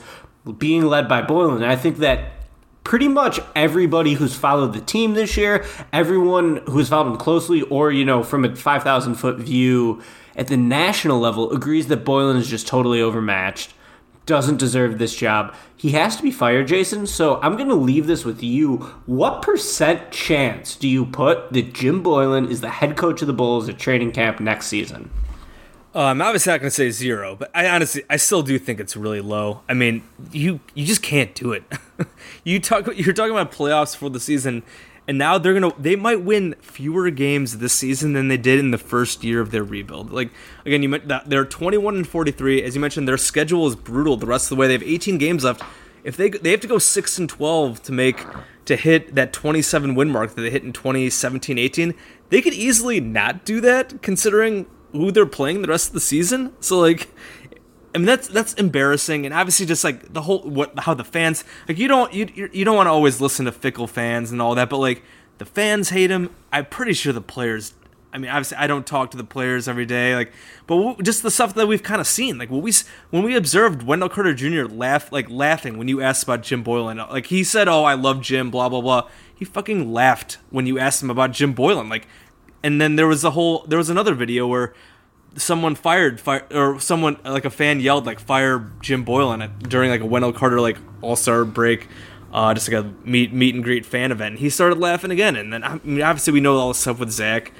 [0.59, 1.57] being led by Boylen.
[1.57, 2.33] And I think that
[2.85, 7.90] pretty much everybody who's followed the team this year, everyone who's followed them closely, or
[7.90, 10.03] you know, from a five thousand foot view
[10.37, 13.75] at the national level, agrees that Boylen is just totally overmatched,
[14.25, 15.55] doesn't deserve this job.
[15.77, 17.07] He has to be fired, Jason.
[17.07, 18.77] So I'm going to leave this with you.
[19.07, 23.33] What percent chance do you put that Jim Boylen is the head coach of the
[23.33, 25.11] Bulls at training camp next season?
[25.94, 28.81] Uh, I'm obviously not going to say zero, but I honestly, I still do think
[28.81, 29.61] it's really low.
[29.68, 30.02] I mean,
[30.33, 31.64] you you just can't do it.
[32.44, 34.62] you talk, you're talking about playoffs for the season,
[35.07, 38.70] and now they're gonna, they might win fewer games this season than they did in
[38.70, 40.11] the first year of their rebuild.
[40.11, 40.31] Like
[40.64, 42.62] again, you meant that they're 21 and 43.
[42.62, 44.16] As you mentioned, their schedule is brutal.
[44.16, 45.62] The rest of the way, they have 18 games left.
[46.05, 48.24] If they they have to go six and 12 to make
[48.64, 51.94] to hit that 27 win mark that they hit in 2017 18,
[52.31, 56.52] they could easily not do that considering who they're playing the rest of the season.
[56.61, 57.09] So like
[57.94, 61.44] I mean that's that's embarrassing and obviously just like the whole what how the fans
[61.68, 64.55] like you don't you you don't want to always listen to fickle fans and all
[64.55, 65.02] that but like
[65.38, 66.31] the fans hate him.
[66.52, 67.74] I'm pretty sure the players
[68.12, 70.33] I mean, obviously, I don't talk to the players every day, like,
[70.66, 72.72] but just the stuff that we've kind of seen, like when we
[73.09, 74.64] when we observed Wendell Carter Jr.
[74.64, 78.20] laugh, like laughing when you asked about Jim Boylen, like he said, "Oh, I love
[78.20, 79.09] Jim," blah blah blah.
[79.35, 82.07] He fucking laughed when you asked him about Jim Boylen, like,
[82.62, 84.75] and then there was a whole, there was another video where
[85.37, 90.01] someone fired, fire, or someone like a fan yelled like "fire Jim Boylen" during like
[90.01, 91.88] a Wendell Carter like All Star break.
[92.33, 94.33] Uh, just like a meet meet and greet fan event.
[94.33, 96.98] And he started laughing again, and then I mean, obviously we know all the stuff
[96.98, 97.53] with Zach.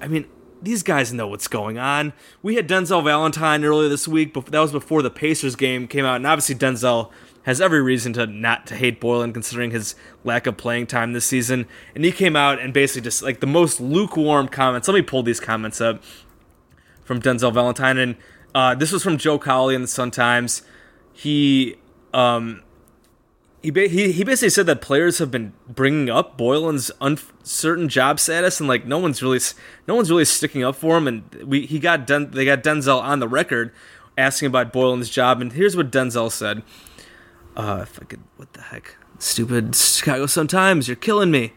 [0.00, 0.26] I mean,
[0.62, 2.12] these guys know what's going on.
[2.42, 6.04] We had Denzel Valentine earlier this week, but that was before the Pacers game came
[6.04, 7.10] out, and obviously Denzel
[7.42, 11.24] has every reason to not to hate Boylen considering his lack of playing time this
[11.24, 11.66] season.
[11.94, 14.86] And he came out and basically just like the most lukewarm comments.
[14.86, 16.02] Let me pull these comments up
[17.04, 18.16] from Denzel Valentine, and
[18.54, 20.62] uh, this was from Joe Cowley in the Sun Times.
[21.12, 21.76] He
[22.12, 22.62] um,
[23.62, 28.20] he, ba- he he basically said that players have been bringing up Boylen's uncertain job
[28.20, 29.40] status, and like no one's really
[29.86, 31.08] no one's really sticking up for him.
[31.08, 33.72] And we he got Den- they got Denzel on the record
[34.16, 36.62] asking about Boylen's job, and here's what Denzel said.
[37.56, 41.52] Uh, if I could, what the heck, stupid Chicago sometimes you're killing me.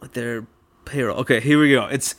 [0.00, 0.46] With their
[0.84, 1.18] payroll.
[1.20, 1.86] Okay, here we go.
[1.86, 2.14] It's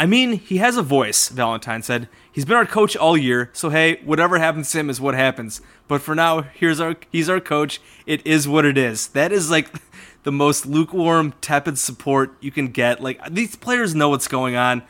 [0.00, 2.08] I mean, he has a voice, Valentine said.
[2.32, 5.60] He's been our coach all year, so hey, whatever happens to him is what happens.
[5.88, 7.82] But for now, here's our he's our coach.
[8.06, 9.08] It is what it is.
[9.08, 9.68] That is like
[10.22, 13.02] the most lukewarm, tepid support you can get.
[13.02, 14.84] Like these players know what's going on.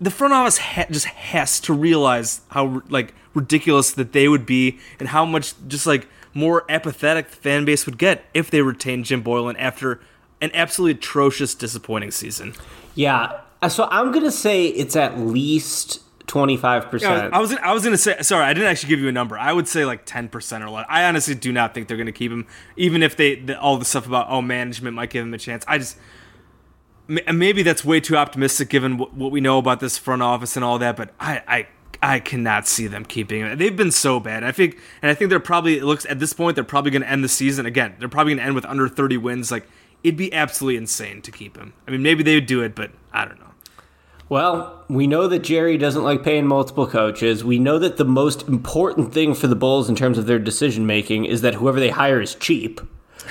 [0.00, 4.78] The front office ha- just has to realize how like ridiculous that they would be
[5.00, 9.06] and how much just like more apathetic the fan base would get if they retained
[9.06, 10.00] Jim Boylen after
[10.40, 12.54] an absolutely atrocious, disappointing season.
[12.94, 17.34] Yeah, Uh, so I'm gonna say it's at least twenty five percent.
[17.34, 19.36] I was I was gonna say sorry, I didn't actually give you a number.
[19.38, 20.86] I would say like ten percent or less.
[20.88, 22.46] I honestly do not think they're gonna keep him,
[22.76, 25.64] even if they the, all the stuff about oh management might give him a chance.
[25.68, 25.98] I just
[27.08, 30.56] ma- maybe that's way too optimistic given what, what we know about this front office
[30.56, 30.96] and all that.
[30.96, 31.66] But I I
[32.02, 33.58] I cannot see them keeping him.
[33.58, 34.44] They've been so bad.
[34.44, 37.06] I think and I think they're probably it looks at this point they're probably gonna
[37.06, 37.96] end the season again.
[37.98, 39.50] They're probably gonna end with under thirty wins.
[39.50, 39.66] Like
[40.02, 41.74] it'd be absolutely insane to keep him.
[41.86, 43.49] I mean maybe they would do it, but I don't know.
[44.30, 47.42] Well, we know that Jerry doesn't like paying multiple coaches.
[47.42, 50.86] We know that the most important thing for the Bulls in terms of their decision
[50.86, 52.80] making is that whoever they hire is cheap.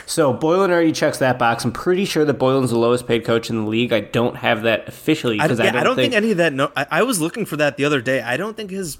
[0.05, 1.63] So Boylen already checks that box.
[1.63, 3.93] I'm pretty sure that Boylen's the lowest paid coach in the league.
[3.93, 6.51] I don't have that officially I, because yeah, I, don't think, any of that.
[6.51, 8.21] No, I, I was looking for that the other day.
[8.21, 8.97] I don't think his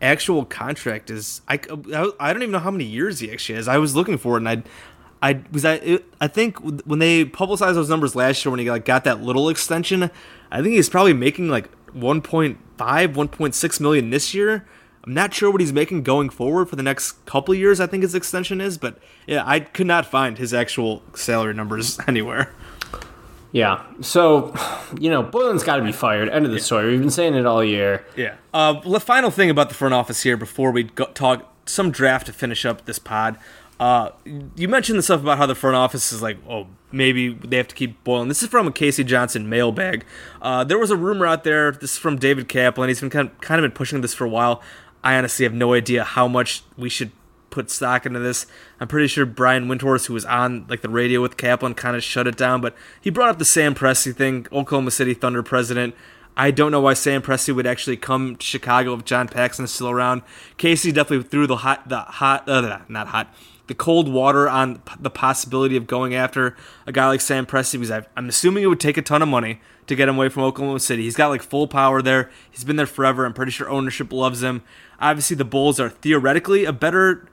[0.00, 1.42] actual contract is.
[1.46, 1.60] I,
[1.94, 3.68] I, I don't even know how many years he actually has.
[3.68, 4.62] I was looking for it, and I,
[5.20, 5.74] I was I.
[5.74, 9.22] It, I think when they publicized those numbers last year, when he like got that
[9.22, 10.10] little extension,
[10.50, 14.66] I think he's probably making like 1.5, 1.6 million this year.
[15.04, 17.78] I'm not sure what he's making going forward for the next couple years.
[17.78, 21.98] I think his extension is, but yeah, I could not find his actual salary numbers
[22.08, 22.52] anywhere.
[23.52, 23.84] Yeah.
[24.00, 24.54] So,
[24.98, 26.28] you know, Boylen's got to be fired.
[26.28, 26.90] End of the story.
[26.90, 28.04] We've been saying it all year.
[28.16, 28.34] Yeah.
[28.52, 32.26] Uh, the final thing about the front office here before we go, talk some draft
[32.26, 33.38] to finish up this pod.
[33.78, 34.10] Uh,
[34.56, 37.68] you mentioned the stuff about how the front office is like, oh, maybe they have
[37.68, 38.28] to keep Boylen.
[38.28, 39.04] This is from a K.C.
[39.04, 40.04] Johnson mailbag.
[40.40, 41.72] Uh, there was a rumor out there.
[41.72, 42.88] This is from David Kaplan.
[42.88, 44.62] He's been kind of, kind of been pushing this for a while.
[45.04, 47.12] I honestly have no idea how much we should
[47.50, 48.46] put stock into this.
[48.80, 52.02] I'm pretty sure Brian Windhorst, who was on like the radio with Kaplan, kind of
[52.02, 52.60] shut it down.
[52.60, 55.94] But he brought up the Sam Presti thing, Oklahoma City Thunder president.
[56.36, 59.70] I don't know why Sam Presti would actually come to Chicago if John Paxson is
[59.70, 60.20] still around.
[60.58, 60.92] K.C.
[60.92, 63.34] definitely threw the hot, the hot, uh, not hot,
[63.66, 68.06] the cold water on the possibility of going after a guy like Sam Presti because
[68.16, 70.80] I'm assuming it would take a ton of money to get him away from Oklahoma
[70.80, 71.02] City.
[71.02, 72.30] He's got like full power there.
[72.50, 73.24] He's been there forever.
[73.24, 74.62] I'm pretty sure ownership loves him.
[75.00, 77.28] Obviously, the Bulls are theoretically a better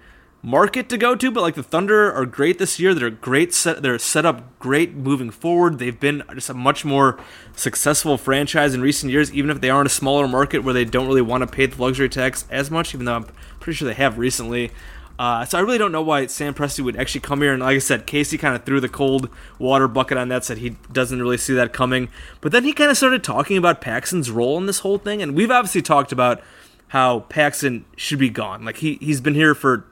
[0.46, 2.94] market to go to, but like the Thunder are great this year.
[2.94, 3.82] They're great set.
[3.82, 5.80] They're set up great moving forward.
[5.80, 7.18] They've been just a much more
[7.56, 10.86] successful franchise in recent years, even if they are in a smaller market where they
[10.86, 12.94] don't really want to pay the luxury tax as much.
[12.94, 13.26] Even though I'm
[13.60, 14.72] pretty sure they have recently.
[15.20, 17.54] Uh, so I really don't know why Sam Presti would actually come here.
[17.54, 20.58] And like I said, K.C kind of threw the cold water bucket on that, said
[20.58, 22.10] he doesn't really see that coming.
[22.42, 25.22] But then he kind of started talking about Paxson's role in this whole thing.
[25.22, 26.42] And we've obviously talked about
[26.90, 28.66] how Paxson should be gone.
[28.66, 29.86] Like he he's been here for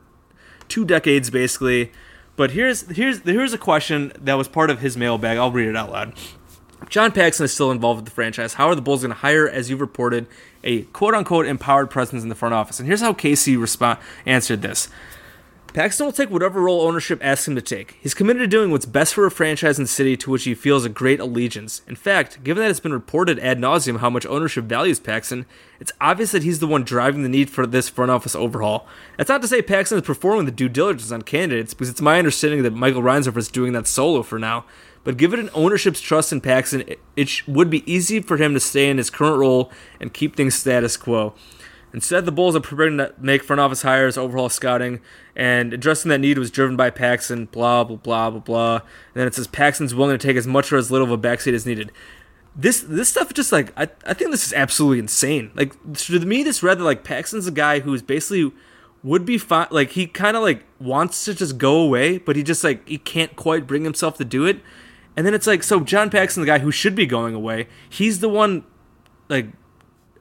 [0.67, 1.91] two decades basically.
[2.35, 5.37] But here's here's here's a question that was part of his mailbag.
[5.37, 6.13] I'll read it out loud.
[6.89, 8.55] John Paxson is still involved with the franchise.
[8.55, 10.25] How are the Bulls going to hire, as you've reported,
[10.63, 12.79] a quote unquote empowered presence in the front office?
[12.79, 14.89] And here's how K.C respond answered this.
[15.73, 17.97] Paxson will take whatever role ownership asks him to take.
[18.01, 20.83] He's committed to doing what's best for a franchise and city to which he feels
[20.83, 21.81] a great allegiance.
[21.87, 25.45] In fact, given that it's been reported ad nauseum how much ownership values Paxson,
[25.79, 28.85] it's obvious that he's the one driving the need for this front office overhaul.
[29.15, 32.19] That's not to say Paxson is performing the due diligence on candidates, because it's my
[32.19, 34.65] understanding that Michael Reinsdorf is doing that solo for now.
[35.05, 38.59] But given an ownership's trust in Paxson, it, it would be easy for him to
[38.59, 41.33] stay in his current role and keep things status quo.
[41.93, 45.01] Instead, the Bulls are preparing to make front office hires, overhaul scouting,
[45.35, 48.75] and addressing that need was driven by Paxson, blah, blah, blah, blah, blah.
[48.75, 48.83] And
[49.15, 51.53] then it says Paxson's willing to take as much or as little of a backseat
[51.53, 51.91] as needed.
[52.53, 55.51] This this stuff just like I, I think this is absolutely insane.
[55.55, 58.51] Like to me, this read that like Paxson's a guy who's basically
[59.03, 59.67] would be fine.
[59.71, 62.97] Like he kind of like wants to just go away, but he just like he
[62.97, 64.59] can't quite bring himself to do it.
[65.15, 68.19] And then it's like so John Paxson, the guy who should be going away, he's
[68.19, 68.65] the one
[69.29, 69.47] like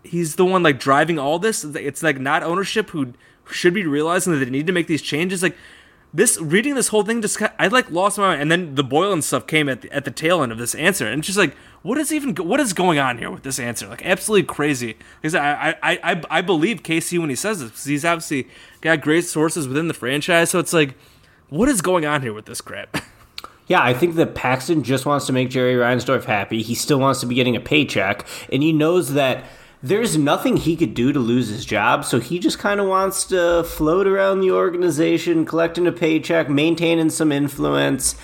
[0.03, 1.65] he's the one like driving all this.
[1.65, 3.15] It's like not ownership who
[3.51, 5.43] should be realizing that they need to make these changes.
[5.43, 5.57] Like
[6.13, 8.43] this, reading this whole thing, just I like lost my mind.
[8.43, 11.07] And then the Boylen stuff came at the, at the tail end of this answer,
[11.07, 13.87] and it's just like, what is even what is going on here with this answer?
[13.87, 14.97] Like absolutely crazy.
[15.21, 18.49] Because I I, I I believe K.C when he says this because he's obviously
[18.81, 20.51] got great sources within the franchise.
[20.51, 20.95] So it's like,
[21.49, 23.03] what is going on here with this crap?
[23.67, 26.61] Yeah, I think that Paxson just wants to make Jerry Reinsdorf happy.
[26.61, 29.45] He still wants to be getting a paycheck, and he knows that
[29.83, 33.25] there's nothing he could do to lose his job, so he just kind of wants
[33.25, 38.15] to float around the organization, collecting a paycheck, maintaining some influence.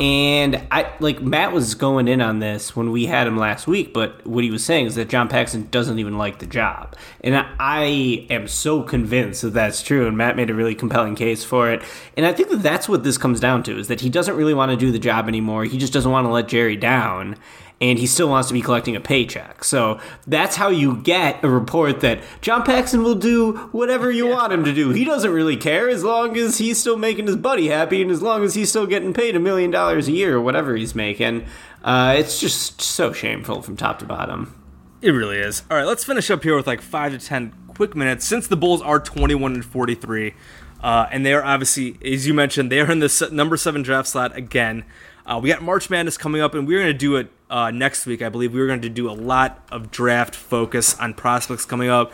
[0.00, 3.92] And I like Matt was going in on this when we had him last week,
[3.92, 6.94] but what he was saying is that John Paxson doesn't even like the job,
[7.24, 10.06] and I, am so convinced that that's true.
[10.06, 11.82] And Matt made a really compelling case for it,
[12.16, 14.54] and I think that that's what this comes down to: is that he doesn't really
[14.54, 15.64] want to do the job anymore.
[15.64, 17.34] He just doesn't want to let Jerry down,
[17.80, 19.62] and he still wants to be collecting a paycheck.
[19.62, 24.34] So that's how you get a report that John Paxson will do whatever you yeah.
[24.34, 24.90] want him to do.
[24.90, 28.22] He doesn't really care as long as he's still making his buddy happy and as
[28.22, 31.46] long as he's still getting paid a million dollars a year or whatever he's making.
[31.84, 34.54] Uh, it's just so shameful from top to bottom.
[35.00, 35.62] It really is.
[35.70, 38.26] All right, let's finish up here with like five to ten quick minutes.
[38.26, 40.34] Since the Bulls are 21 and 43,
[40.82, 44.08] uh, and they are obviously, as you mentioned, they are in the number seven draft
[44.08, 44.84] slot again.
[45.24, 48.06] Uh, we got March Madness coming up, and we're going to do it uh, next
[48.06, 48.22] week.
[48.22, 51.88] I believe we are going to do a lot of draft focus on prospects coming
[51.88, 52.12] up.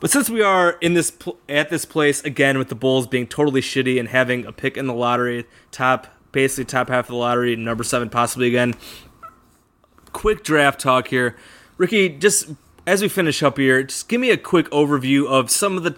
[0.00, 3.26] But since we are in this pl- at this place again with the Bulls being
[3.26, 7.16] totally shitty and having a pick in the lottery, top basically top half of the
[7.16, 8.74] lottery, number seven possibly again.
[10.12, 11.36] Quick draft talk here,
[11.78, 12.08] Ricky.
[12.08, 12.50] Just
[12.86, 15.96] as we finish up here, just give me a quick overview of some of the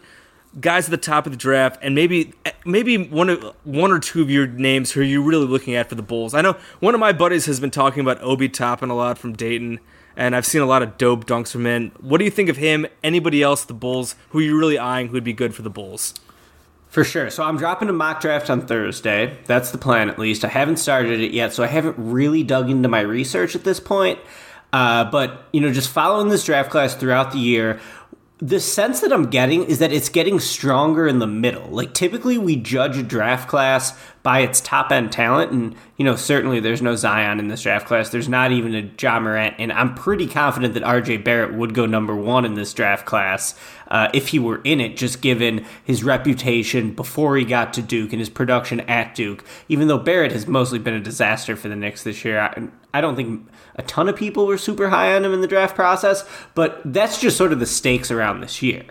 [0.61, 2.33] guys at the top of the draft, and maybe
[2.65, 5.95] maybe one of one or two of your names who you're really looking at for
[5.95, 6.35] the Bulls.
[6.35, 9.35] I know one of my buddies has been talking about Obi Toppin a lot from
[9.35, 9.81] Dayton,
[10.17, 11.93] and I've seen a lot of dope dunks from him.
[12.01, 12.87] What do you think of him?
[13.03, 16.15] Anybody else the Bulls who you're really eyeing who'd be good for the Bulls?
[16.89, 17.29] For sure.
[17.29, 19.37] So I'm dropping a mock draft on Thursday.
[19.45, 20.45] That's the plan, at least.
[20.47, 23.81] I haven't started it yet, so I haven't really dug into my research at this
[23.81, 24.19] point.
[24.73, 27.81] Uh, but you know, just following this draft class throughout the year,
[28.39, 31.69] the sense that I'm getting is that it's getting stronger in the middle.
[31.69, 35.53] Like typically we judge a draft class by its top end talent.
[35.53, 38.09] And, you know, certainly there's no Zion in this draft class.
[38.09, 39.55] There's not even a Ja Morant.
[39.61, 43.55] And I'm pretty confident that RJ Barrett would go number one in this draft class
[43.87, 48.13] uh, if he were in it, just given his reputation before he got to Duke
[48.13, 49.45] and his production at Duke.
[49.69, 53.01] Even though Barrett has mostly been a disaster for the Knicks this year, I, I
[53.01, 56.29] don't think a ton of people were super high on him in the draft process,
[56.57, 58.87] but that's just sort of the stakes around this year.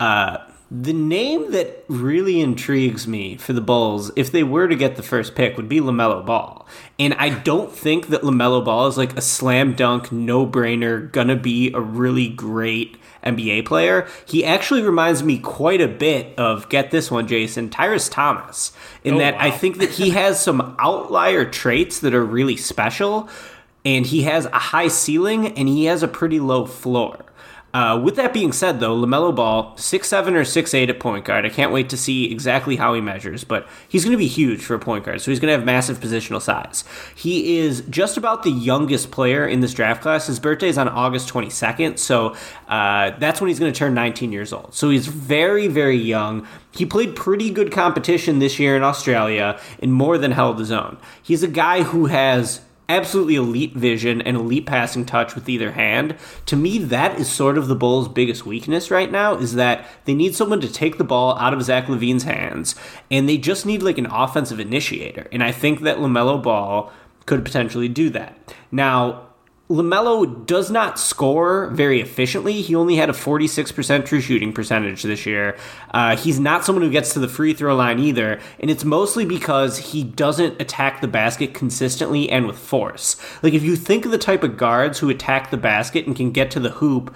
[0.00, 0.38] Uh,
[0.70, 5.02] the name that really intrigues me for the Bulls, if they were to get the
[5.02, 6.64] first pick, would be LaMelo Ball.
[6.96, 11.34] And I don't think that LaMelo Ball is like a slam dunk, no brainer, gonna
[11.34, 14.06] be a really great NBA player.
[14.24, 19.14] He actually reminds me quite a bit of, get this one, Jason, Tyrus Thomas, in
[19.14, 23.28] Oh, that I think that he has some outlier traits that are really special,
[23.84, 27.24] and he has a high ceiling and he has a pretty low floor.
[27.72, 31.46] Uh, with that being said, though, LaMelo Ball, 6'7 or 6'8 at point guard.
[31.46, 34.60] I can't wait to see exactly how he measures, but he's going to be huge
[34.64, 36.82] for a point guard, so he's going to have massive positional size.
[37.14, 40.26] He is just about the youngest player in this draft class.
[40.26, 42.34] His birthday is on August 22nd, so
[42.66, 44.74] uh, that's when he's going to turn 19 years old.
[44.74, 46.48] So he's very, very young.
[46.72, 50.98] He played pretty good competition this year in Australia and more than held his own.
[51.22, 56.16] He's a guy who has absolutely elite vision and elite passing touch with either hand.
[56.46, 60.14] To me, that is sort of the Bulls' biggest weakness right now is that they
[60.14, 62.74] need someone to take the ball out of Zach LaVine's hands,
[63.10, 65.28] and they just need like an offensive initiator.
[65.32, 66.92] And I think that LaMelo Ball
[67.26, 68.54] could potentially do that.
[68.72, 69.29] Now,
[69.70, 72.60] LaMelo does not score very efficiently.
[72.60, 75.56] He only had a 46% true shooting percentage this year.
[75.92, 79.24] Uh, he's not someone who gets to the free throw line either, and it's mostly
[79.24, 83.14] because he doesn't attack the basket consistently and with force.
[83.44, 86.32] Like, if you think of the type of guards who attack the basket and can
[86.32, 87.14] get to the hoop,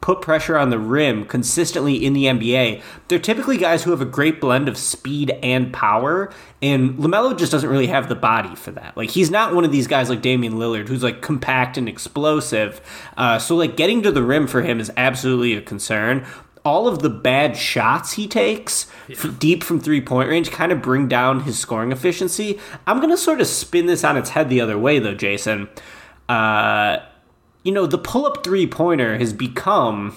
[0.00, 4.06] put pressure on the rim consistently in the NBA, they're typically guys who have a
[4.06, 6.32] great blend of speed and power.
[6.62, 8.96] And LaMelo just doesn't really have the body for that.
[8.96, 12.80] Like, he's not one of these guys like Damian Lillard who's like compact and explosive.
[13.16, 16.24] Uh, so, like, getting to the rim for him is absolutely a concern.
[16.64, 20.82] All of the bad shots he takes f- deep from three point range kind of
[20.82, 22.58] bring down his scoring efficiency.
[22.86, 25.68] I'm going to sort of spin this on its head the other way, though, Jason.
[26.28, 26.98] Uh,
[27.66, 30.16] you know, the pull up three pointer has become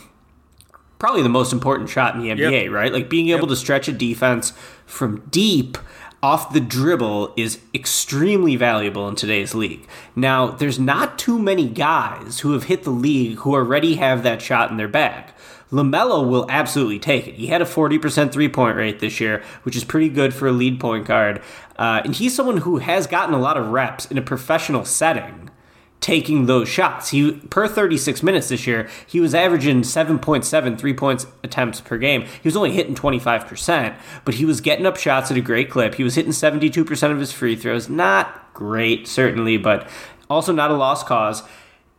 [0.99, 2.71] probably the most important shot in the NBA, Yep.
[2.71, 2.93] right?
[2.93, 4.53] Like being able to stretch a defense
[4.85, 5.77] from deep
[6.21, 9.87] off the dribble is extremely valuable in today's league.
[10.15, 14.41] Now, there's not too many guys who have hit the league who already have that
[14.41, 15.31] shot in their bag.
[15.71, 17.35] LaMelo will absolutely take it.
[17.35, 20.51] He had a 40% three point rate this year, which is pretty good for a
[20.51, 21.41] lead point guard.
[21.77, 25.48] Uh, and he's someone who has gotten a lot of reps in a professional setting
[26.01, 27.09] taking those shots.
[27.09, 32.21] He per 36 minutes this year, he was averaging 7.7 three points attempts per game.
[32.21, 33.95] He was only hitting 25%,
[34.25, 35.95] but he was getting up shots at a great clip.
[35.95, 37.89] He was hitting 72% of his free throws.
[37.89, 39.89] Not great, certainly, but
[40.29, 41.43] also not a lost cause.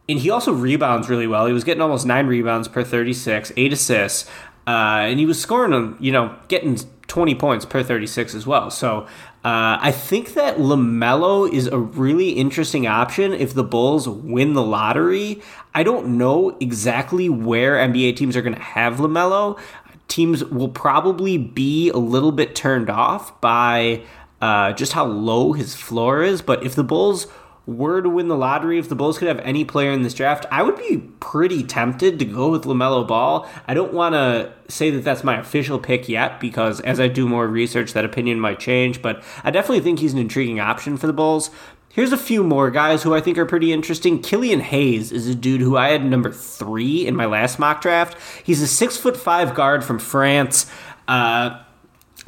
[0.09, 1.47] And he also rebounds really well.
[1.47, 4.29] He was getting almost nine rebounds per 36, eight assists,
[4.67, 6.79] uh, and he was scoring, on, you know, getting
[7.11, 8.71] 20 points per 36 as well.
[8.71, 9.01] So
[9.45, 14.63] uh, I think that LaMelo is a really interesting option if the Bulls win the
[14.63, 15.43] lottery.
[15.75, 19.59] I don't know exactly where NBA teams are going to have LaMelo.
[20.07, 24.03] Teams will probably be a little bit turned off by
[24.41, 26.43] uh, just how low his floor is.
[26.43, 27.27] But if the Bulls
[27.67, 30.47] were to win the lottery, if the Bulls could have any player in this draft,
[30.51, 33.49] I would be pretty tempted to go with LaMelo Ball.
[33.69, 37.29] I don't want to say that that's my official pick yet because as I do
[37.29, 41.07] more research, that opinion might change, but I definitely think he's an intriguing option for
[41.07, 41.51] the Bulls.
[41.93, 44.23] Here's a few more guys who I think are pretty interesting.
[44.23, 48.17] Killian Hayes is a dude who I had number three in my last mock draft.
[48.45, 50.71] He's a six foot five guard from France.
[51.09, 51.61] Uh,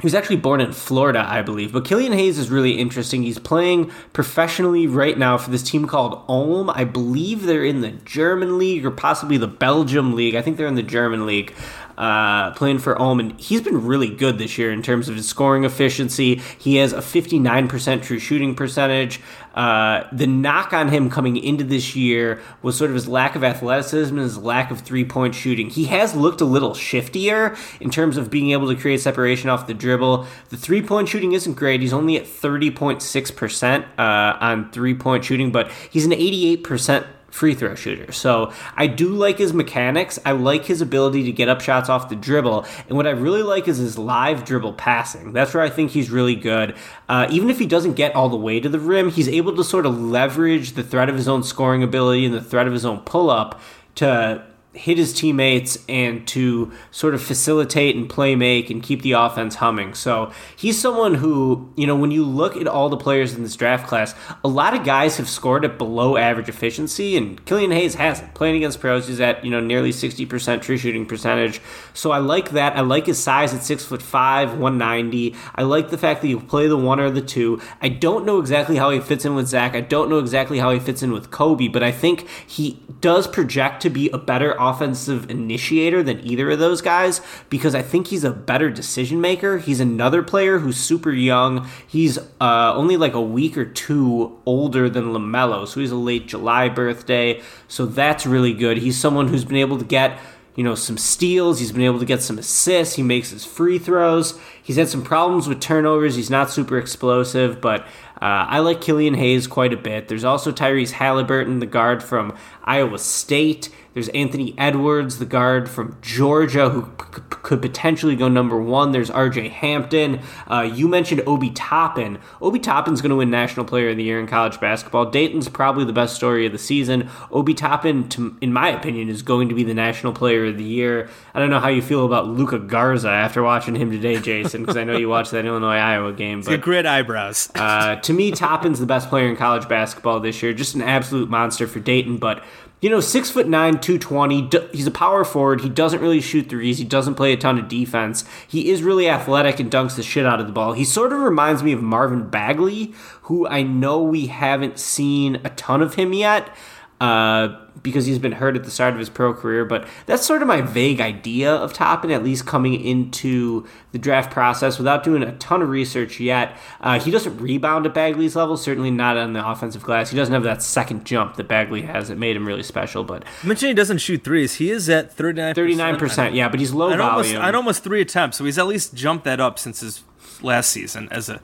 [0.05, 1.71] was actually born in Florida, I believe.
[1.71, 3.23] But Killian Hayes is really interesting.
[3.23, 6.69] He's playing professionally right now for this team called Ulm.
[6.69, 10.35] I believe they're in the German league or possibly the Belgium league.
[10.35, 11.53] I think they're in the German league.
[11.97, 15.27] Uh, playing for Ulm, and he's been really good this year in terms of his
[15.27, 16.41] scoring efficiency.
[16.57, 19.19] He has a 59% true shooting percentage.
[19.53, 23.43] Uh, the knock on him coming into this year was sort of his lack of
[23.43, 25.69] athleticism and his lack of three point shooting.
[25.69, 29.67] He has looked a little shiftier in terms of being able to create separation off
[29.67, 30.25] the dribble.
[30.49, 31.81] The three point shooting isn't great.
[31.81, 37.73] He's only at 30.6% uh, on three point shooting, but he's an 88% free throw
[37.73, 38.11] shooter.
[38.11, 40.19] So I do like his mechanics.
[40.23, 42.67] I like his ability to get up shots off the dribble.
[42.87, 45.33] And what I really like is his live dribble passing.
[45.33, 46.75] That's where I think he's really good.
[47.09, 49.63] Uh, even if he doesn't get all the way to the rim, he's able to
[49.63, 52.85] sort of leverage the threat of his own scoring ability and the threat of his
[52.85, 53.59] own pull up
[53.95, 59.11] to hit his teammates and to sort of facilitate and play make and keep the
[59.11, 59.93] offense humming.
[59.93, 63.55] So he's someone who, you know, when you look at all the players in this
[63.55, 67.95] draft class, a lot of guys have scored at below average efficiency, and Killian Hayes
[67.95, 68.33] hasn't.
[68.33, 71.61] Playing against pros, he's at, you know, nearly 60% true shooting percentage.
[71.93, 72.75] So I like that.
[72.75, 75.35] I like his size at six foot five, 190.
[75.55, 77.61] I like the fact that you play the one or the two.
[77.81, 79.75] I don't know exactly how he fits in with Zach.
[79.75, 83.27] I don't know exactly how he fits in with Coby, but I think he does
[83.27, 88.07] project to be a better offensive initiator than either of those guys because I think
[88.07, 89.57] he's a better decision maker.
[89.57, 91.67] He's another player who's super young.
[91.87, 96.27] He's uh, only like a week or two older than LaMelo, so he's a late
[96.27, 97.41] July birthday.
[97.67, 98.77] So that's really good.
[98.77, 100.19] He's someone who's been able to get
[100.55, 101.59] you know, some steals.
[101.59, 102.95] He's been able to get some assists.
[102.95, 104.39] He makes his free throws.
[104.61, 106.15] He's had some problems with turnovers.
[106.15, 107.81] He's not super explosive, but
[108.21, 110.07] uh, I like Killian Hayes quite a bit.
[110.07, 113.69] There's also Tyrese Halliburton, the guard from Iowa State.
[113.93, 118.91] There's Anthony Edwards, the guard from Georgia, who p- could potentially go number one.
[118.91, 120.19] There's RJ Hampton.
[120.49, 122.17] Uh, you mentioned Obi Toppin.
[122.41, 125.05] Obi Toppin's going to win National Player of the Year in college basketball.
[125.05, 127.09] Dayton's probably the best story of the season.
[127.31, 130.63] Obi Toppin, to, in my opinion, is going to be the National Player of the
[130.63, 131.09] Year.
[131.35, 134.77] I don't know how you feel about Luka Garza after watching him today, Jason, because
[134.77, 136.41] I know you watched that Illinois Iowa game.
[136.41, 137.51] But great eyebrows.
[137.55, 140.53] uh, to me, Toppin's the best player in college basketball this year.
[140.53, 142.43] Just an absolute monster for Dayton, but
[142.83, 144.49] you know, six foot nine, 220.
[144.73, 145.61] He's a power forward.
[145.61, 146.79] He doesn't really shoot threes.
[146.79, 148.25] He doesn't play a ton of defense.
[148.45, 150.73] He is really athletic and dunks the shit out of the ball.
[150.73, 155.49] He sort of reminds me of Marvin Bagley, who I know we haven't seen a
[155.51, 156.53] ton of him yet.
[156.99, 159.65] Uh, because he's been hurt at the start of his pro career.
[159.65, 164.31] But that's sort of my vague idea of Toppin, at least coming into the draft
[164.31, 166.57] process without doing a ton of research yet.
[166.81, 170.09] Uh, he doesn't rebound at Bagley's level, certainly not on the offensive glass.
[170.09, 173.03] He doesn't have that second jump that Bagley has that made him really special.
[173.03, 176.33] But mentioning he doesn't shoot threes, he is at 39 39%.
[176.33, 177.37] yeah, but he's low I'd volume.
[177.37, 180.03] Almost, almost three attempts, so he's at least jumped that up since his
[180.41, 181.41] last season as a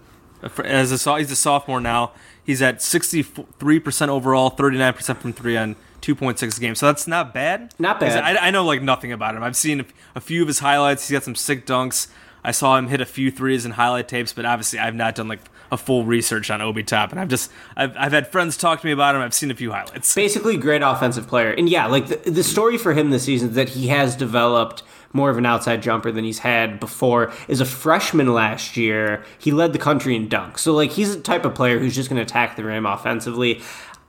[0.63, 2.13] as a he's a sophomore now.
[2.43, 6.79] He's at 63% overall, 39% from three on 2.6 games.
[6.79, 7.73] So that's not bad.
[7.79, 8.23] Not bad.
[8.23, 9.43] I, I, know like nothing about him.
[9.43, 9.85] I've seen
[10.15, 11.07] a few of his highlights.
[11.07, 12.07] He's got some sick dunks.
[12.43, 15.27] I saw him hit a few threes in highlight tapes, but obviously I've not done
[15.27, 15.41] like
[15.71, 18.85] a full research on Obi Top, and I've just I've, I've had friends talk to
[18.85, 19.21] me about him.
[19.21, 20.15] I've seen a few highlights.
[20.15, 23.55] Basically, great offensive player, and yeah, like the, the story for him this season is
[23.55, 27.31] that he has developed more of an outside jumper than he's had before.
[27.47, 30.59] As a freshman last year, he led the country in dunks.
[30.59, 33.61] So like he's the type of player who's just going to attack the rim offensively.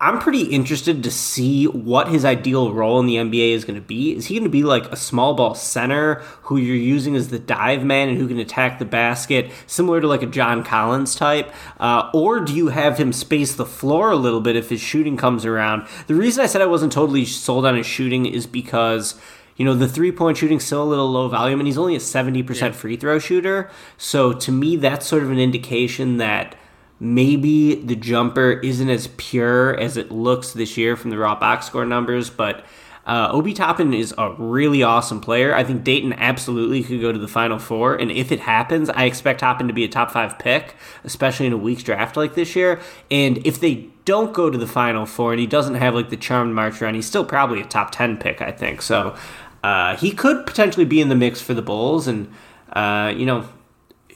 [0.03, 3.86] I'm pretty interested to see what his ideal role in the NBA is going to
[3.86, 4.16] be.
[4.16, 7.38] Is he going to be like a small ball center who you're using as the
[7.38, 11.53] dive man and who can attack the basket, similar to like a John Collins type?
[11.78, 15.18] Uh, or do you have him space the floor a little bit if his shooting
[15.18, 15.86] comes around?
[16.07, 19.20] The reason I said I wasn't totally sold on his shooting is because
[19.57, 21.98] you know, the three point shooting's still a little low volume, and he's only a
[21.98, 22.72] 70% yeah.
[22.72, 23.70] free throw shooter.
[23.98, 26.55] So to me, that's sort of an indication that
[27.01, 31.66] maybe the jumper isn't as pure as it looks this year from the raw box
[31.66, 32.64] score numbers, but.
[33.07, 35.55] Uh, Obi Toppin is a really awesome player.
[35.55, 39.05] I think Dayton absolutely could go to the Final Four, and if it happens, I
[39.05, 42.55] expect Toppin to be a top five pick, especially in a week's draft like this
[42.55, 42.78] year.
[43.11, 46.16] And if they don't go to the Final Four and he doesn't have like the
[46.16, 48.82] charmed march run, he's still probably a top ten pick, I think.
[48.82, 49.16] So
[49.64, 52.30] uh, he could potentially be in the mix for the Bulls, and
[52.74, 53.48] uh, you know,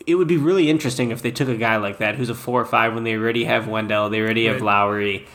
[0.07, 2.61] it would be really interesting if they took a guy like that who's a four
[2.61, 5.26] or five when they already have Wendell, they already have Lauri.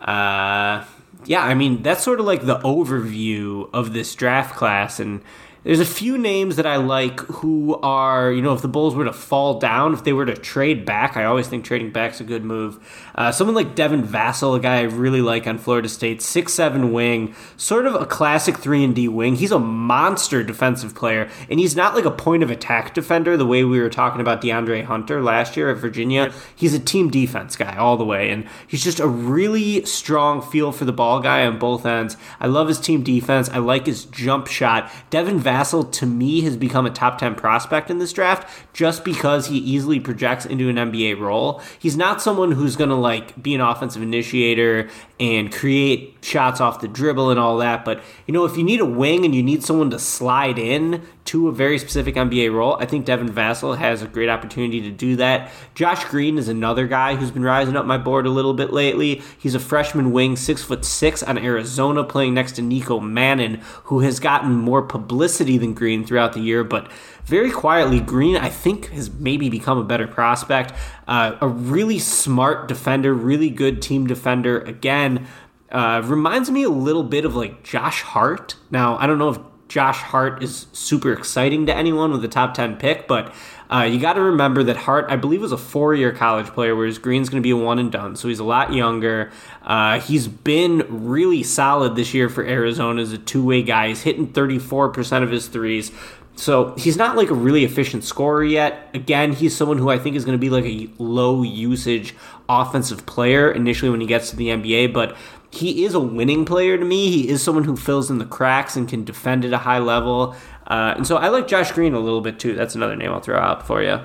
[0.00, 0.84] Uh,
[1.24, 5.22] yeah, I mean that's sort of like the overview of this draft class, and
[5.64, 9.04] there's a few names that I like who are, you know, if the Bulls were
[9.04, 12.24] to fall down, if they were to trade back, I always think trading back's a
[12.24, 12.78] good move.
[13.14, 16.92] Uh, someone like Devin Vassell, a guy I really like on Florida State, six seven
[16.92, 19.36] wing, sort of a classic three and D wing.
[19.36, 23.46] He's a monster defensive player, and he's not like a point of attack defender the
[23.46, 26.32] way we were talking about DeAndre Hunter last year at Virginia.
[26.54, 30.72] He's a team defense guy all the way, and he's just a really strong feel
[30.72, 32.16] for the ball guy on both ends.
[32.38, 33.48] I love his team defense.
[33.48, 34.90] I like his jump shot.
[35.10, 39.46] Devin Vassell to me, has become a top 10 prospect in this draft just because
[39.46, 41.62] he easily projects into an NBA role.
[41.78, 46.80] He's not someone who's going to like be an offensive initiator and create shots off
[46.80, 47.84] the dribble and all that.
[47.86, 51.02] But, you know, if you need a wing and you need someone to slide in
[51.28, 54.90] to a very specific NBA role, I think Devin Vassell has a great opportunity to
[54.90, 55.50] do that.
[55.74, 59.20] Josh Green is another guy who's been rising up my board a little bit lately.
[59.38, 64.00] He's a freshman wing, six foot six on Arizona, playing next to Nico Mannion, who
[64.00, 66.90] has gotten more publicity than Green throughout the year, but
[67.24, 70.72] very quietly, Green, I think, has maybe become a better prospect.
[71.06, 74.60] Uh, a really smart defender, really good team defender.
[74.60, 75.26] Again,
[75.70, 78.56] Uh, reminds me a little bit of like Josh Hart.
[78.70, 79.38] Now, I don't know if
[79.68, 83.34] Josh Hart is super exciting to anyone with a top 10 pick, but
[83.70, 86.74] uh, you got to remember that Hart, I believe, was a four year college player,
[86.74, 88.16] whereas Green's going to be a one and done.
[88.16, 89.30] So he's a lot younger.
[89.62, 93.88] Uh, he's been really solid this year for Arizona as a two way guy.
[93.88, 95.92] He's hitting 34% of his threes.
[96.38, 98.90] So he's not like a really efficient scorer yet.
[98.94, 102.14] Again, he's someone who I think is going to be like a low usage
[102.48, 105.16] offensive player initially when he gets to the NBA, but
[105.50, 107.10] he is a winning player to me.
[107.10, 110.36] He is someone who fills in the cracks and can defend at a high level.
[110.68, 112.54] Uh, and so I like Josh Green a little bit too.
[112.54, 113.98] That's another name I'll throw out for you.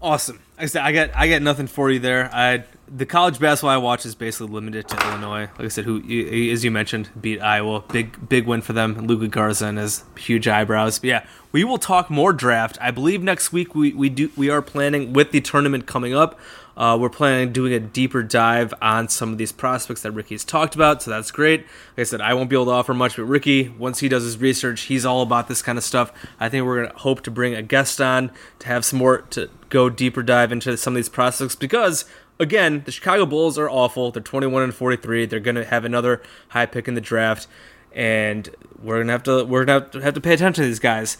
[0.00, 0.40] Awesome.
[0.58, 2.30] I said, I got I got nothing for you there.
[2.32, 5.48] I the college basketball I watch is basically limited to Illinois.
[5.58, 9.06] Like I said, who as you mentioned beat Iowa, big big win for them.
[9.06, 10.98] Luka Garza and his huge eyebrows.
[10.98, 12.78] But yeah, we will talk more draft.
[12.80, 16.38] I believe next week we we do we are planning with the tournament coming up.
[16.76, 20.74] Uh, we're planning doing a deeper dive on some of these prospects that Ricky's talked
[20.74, 21.60] about, so that's great.
[21.60, 24.24] Like I said, I won't be able to offer much, but Ricky, once he does
[24.24, 26.12] his research, he's all about this kind of stuff.
[26.38, 29.48] I think we're gonna hope to bring a guest on to have some more to
[29.70, 32.04] go deeper dive into some of these prospects because
[32.38, 34.10] again, the Chicago Bulls are awful.
[34.10, 35.26] They're 21 and 43.
[35.26, 37.46] They're going to have another high pick in the draft,
[37.92, 38.48] and
[38.82, 41.16] we're gonna have to we're gonna have to, pay attention to these guys.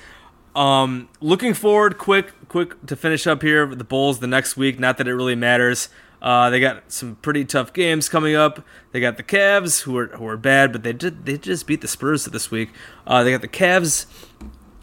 [0.55, 3.67] Um, looking forward, quick, quick to finish up here.
[3.67, 4.79] With the Bulls the next week.
[4.79, 5.89] Not that it really matters.
[6.21, 8.64] Uh, they got some pretty tough games coming up.
[8.93, 11.83] They got the Cavs, who are who are bad, but they did they just beat
[11.83, 12.71] the Spurs this week.
[13.07, 14.07] Uh, they got the Cavs.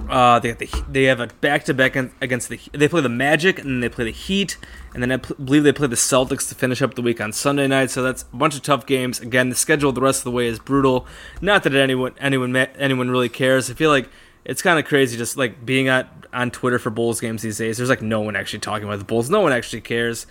[0.10, 3.58] Uh, they the they have a back to back against the they play the Magic
[3.58, 4.58] and then they play the Heat
[4.94, 7.32] and then I pl- believe they play the Celtics to finish up the week on
[7.32, 7.89] Sunday night.
[7.89, 9.22] So that's a bunch of tough games.
[9.22, 11.08] Again, the schedule the rest of the way is brutal.
[11.41, 13.72] Not that anyone anyone anyone really cares.
[13.72, 14.10] I feel like
[14.46, 17.78] it's kind of crazy just like being at on Twitter for Bulls games these days.
[17.78, 19.30] There's like no one actually talking about the Bulls.
[19.30, 20.28] No one actually cares.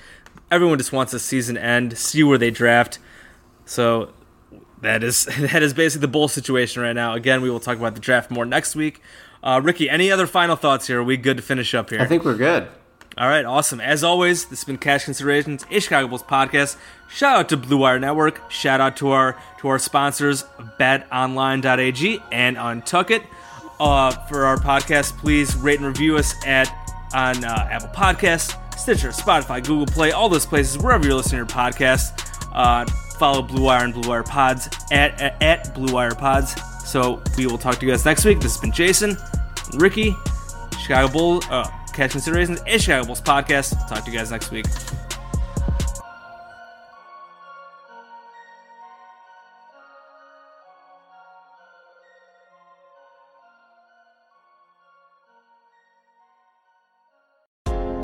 [0.50, 2.98] Everyone just wants the season end, see where they draft.
[3.64, 4.12] So
[4.82, 7.14] that is that is basically the Bulls situation right now.
[7.14, 9.00] Again, we will talk about the draft more next week.
[9.42, 11.00] Uh, Ricky, any other final thoughts here?
[11.00, 12.00] Are we good to finish up here?
[12.00, 12.68] I think we're good.
[13.18, 13.80] All right, awesome.
[13.80, 16.76] As always, this has been Cash Considerations, a Chicago Bulls podcast.
[17.10, 18.50] Shout out to Blue Wire Network.
[18.50, 20.44] Shout out to our to our sponsors,
[20.80, 23.22] BetOnline.ag and Untuckit.
[23.78, 26.68] Uh, for our podcast, please rate and review us at
[27.14, 31.54] on uh, Apple Podcasts, Stitcher, Spotify, Google Play, all those places wherever you're listening to
[31.54, 32.12] your podcast.
[32.54, 32.86] Uh,
[33.18, 36.54] follow Blue Wire and Blue Wire Pods at, at, at Blue Wire Pods.
[36.84, 38.40] So we will talk to you guys next week.
[38.40, 39.16] This has been Jason,
[39.74, 40.16] Ricky,
[40.80, 43.88] Chicago Bulls, uh, Cash Considerations, and Chicago Bulls podcast.
[43.88, 44.66] Talk to you guys next week.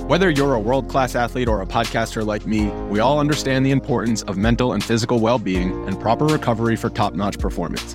[0.09, 3.73] Whether you're a world class athlete or a podcaster like me, we all understand the
[3.73, 7.95] importance of mental and physical well being and proper recovery for top notch performance.